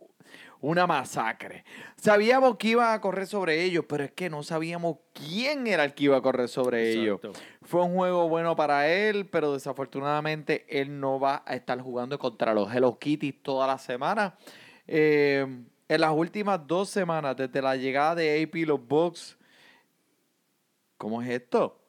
[0.61, 1.65] una masacre.
[1.97, 5.95] Sabíamos que iba a correr sobre ellos, pero es que no sabíamos quién era el
[5.95, 7.21] que iba a correr sobre ellos.
[7.63, 12.53] Fue un juego bueno para él, pero desafortunadamente él no va a estar jugando contra
[12.55, 14.37] los Hello Kitty toda la semana.
[14.87, 15.47] Eh,
[15.89, 19.37] en las últimas dos semanas, desde la llegada de AP y los Bucks,
[20.97, 21.81] ¿cómo es esto?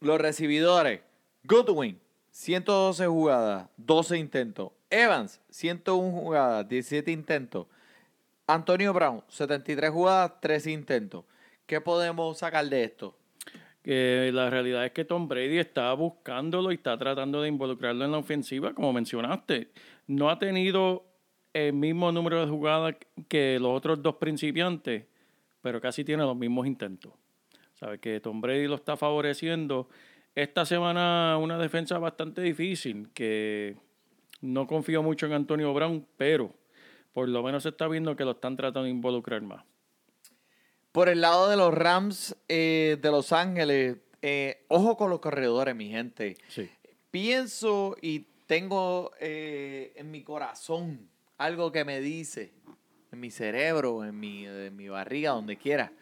[0.00, 1.00] Los recibidores,
[1.44, 2.00] Goodwin,
[2.30, 4.72] 112 jugadas, 12 intentos.
[4.92, 7.66] Evans, 101 jugadas, 17 intentos.
[8.46, 11.24] Antonio Brown, 73 jugadas, 13 intentos.
[11.64, 13.16] ¿Qué podemos sacar de esto?
[13.82, 18.12] Que la realidad es que Tom Brady está buscándolo y está tratando de involucrarlo en
[18.12, 19.70] la ofensiva, como mencionaste.
[20.06, 21.06] No ha tenido
[21.54, 22.96] el mismo número de jugadas
[23.28, 25.06] que los otros dos principiantes,
[25.62, 27.14] pero casi tiene los mismos intentos.
[27.74, 29.88] Sabes que Tom Brady lo está favoreciendo.
[30.34, 33.76] Esta semana una defensa bastante difícil, que
[34.42, 36.54] no confío mucho en Antonio Brown, pero
[37.14, 39.64] por lo menos se está viendo que lo están tratando de involucrar más.
[40.90, 45.74] Por el lado de los Rams eh, de Los Ángeles, eh, ojo con los corredores,
[45.74, 46.36] mi gente.
[46.48, 46.68] Sí.
[47.10, 52.52] Pienso y tengo eh, en mi corazón algo que me dice,
[53.10, 55.92] en mi cerebro, en mi, en mi barriga, donde quiera,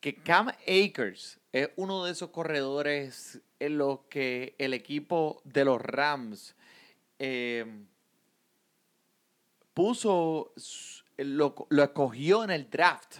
[0.00, 5.80] que Cam Akers es uno de esos corredores en los que el equipo de los
[5.80, 6.56] Rams
[7.24, 7.64] eh,
[9.72, 10.52] puso,
[11.16, 13.18] lo, lo escogió en el draft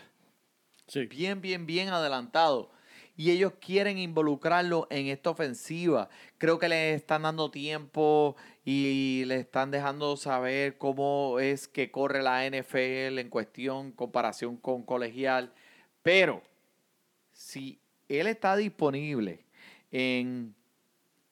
[0.88, 1.06] Sí.
[1.06, 2.70] bien, bien, bien adelantado.
[3.16, 6.08] Y ellos quieren involucrarlo en esta ofensiva.
[6.38, 12.22] Creo que le están dando tiempo y le están dejando saber cómo es que corre
[12.22, 15.52] la NFL en cuestión, comparación con colegial.
[16.02, 16.42] Pero
[17.32, 19.46] si él está disponible
[19.92, 20.54] en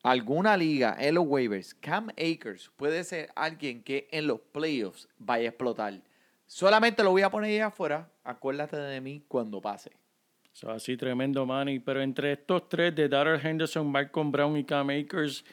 [0.02, 5.44] alguna liga, en los waivers, Cam Akers puede ser alguien que en los playoffs vaya
[5.44, 6.00] a explotar.
[6.46, 8.10] Solamente lo voy a poner ahí afuera.
[8.24, 9.92] Acuérdate de mí cuando pase.
[10.52, 11.78] So, así tremendo, Manny.
[11.78, 15.44] Pero entre estos tres, de Darrell Henderson, Malcolm Brown y Cam Akers,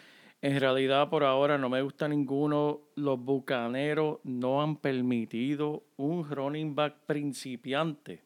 [0.41, 2.81] en realidad por ahora no me gusta ninguno.
[2.95, 8.23] Los bucaneros no han permitido un running back principiante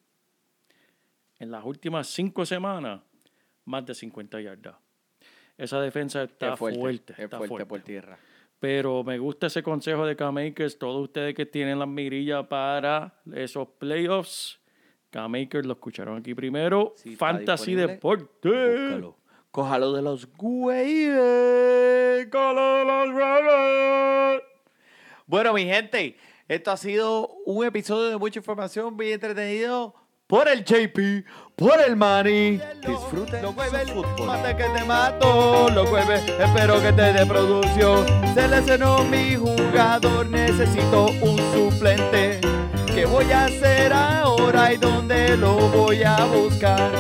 [1.39, 3.01] en las últimas cinco semanas
[3.65, 4.75] más de 50 yardas.
[5.61, 7.65] Esa defensa está es fuerte, fuerte, es está fuerte, fuerte.
[7.67, 8.17] por tierra.
[8.59, 10.79] Pero me gusta ese consejo de Cam Akers.
[10.79, 14.59] Todos ustedes que tienen las mirillas para esos playoffs,
[15.11, 16.93] Cam Akers lo escucharon aquí primero.
[16.95, 18.49] Si Fantasy Deporte.
[18.49, 19.17] Búscalo.
[19.51, 22.27] Cójalo de los waivers.
[22.31, 24.43] Cójalo de los waivers.
[25.27, 29.93] Bueno, mi gente, esto ha sido un episodio de mucha información, bien entretenido.
[30.31, 31.25] Por el JP,
[31.57, 32.61] por el Manny.
[32.87, 34.27] Disfruten Los su jueves, fútbol.
[34.27, 35.67] mate que te mato.
[35.75, 38.05] Los jueves, espero que te dé producción.
[38.33, 42.39] Se lesionó mi jugador, necesito un suplente.
[42.95, 46.93] ¿Qué voy a hacer ahora y dónde lo voy a buscar?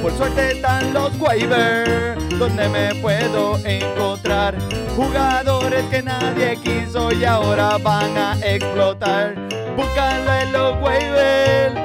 [0.00, 4.54] Por suerte están los waivers, donde me puedo encontrar
[4.94, 9.34] jugadores que nadie quiso y ahora van a explotar.
[9.76, 11.83] Búscalo en los waivers,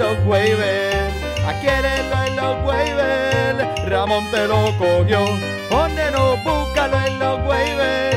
[0.00, 1.14] los waivers.
[1.46, 5.24] Adquiérelo en los waivers, Ramón te lo cogió.
[5.70, 8.16] Oh, neno, búscalo en los waivers,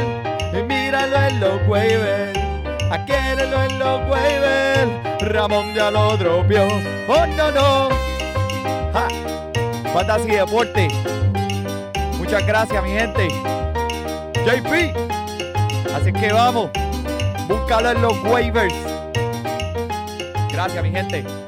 [0.54, 2.40] y míralo en los waivers.
[2.90, 6.68] Adquiérelo en los waivers, Ramón ya lo dropió.
[7.08, 7.90] Oh, no, no.
[8.94, 9.08] Ja.
[9.94, 10.88] Fantasy Deporte.
[12.18, 13.28] Muchas gracias, mi gente.
[14.46, 14.96] JP.
[15.94, 16.72] Así que vamos.
[17.48, 18.74] Búscalo en los waivers.
[20.52, 21.43] Gracias, mi gente.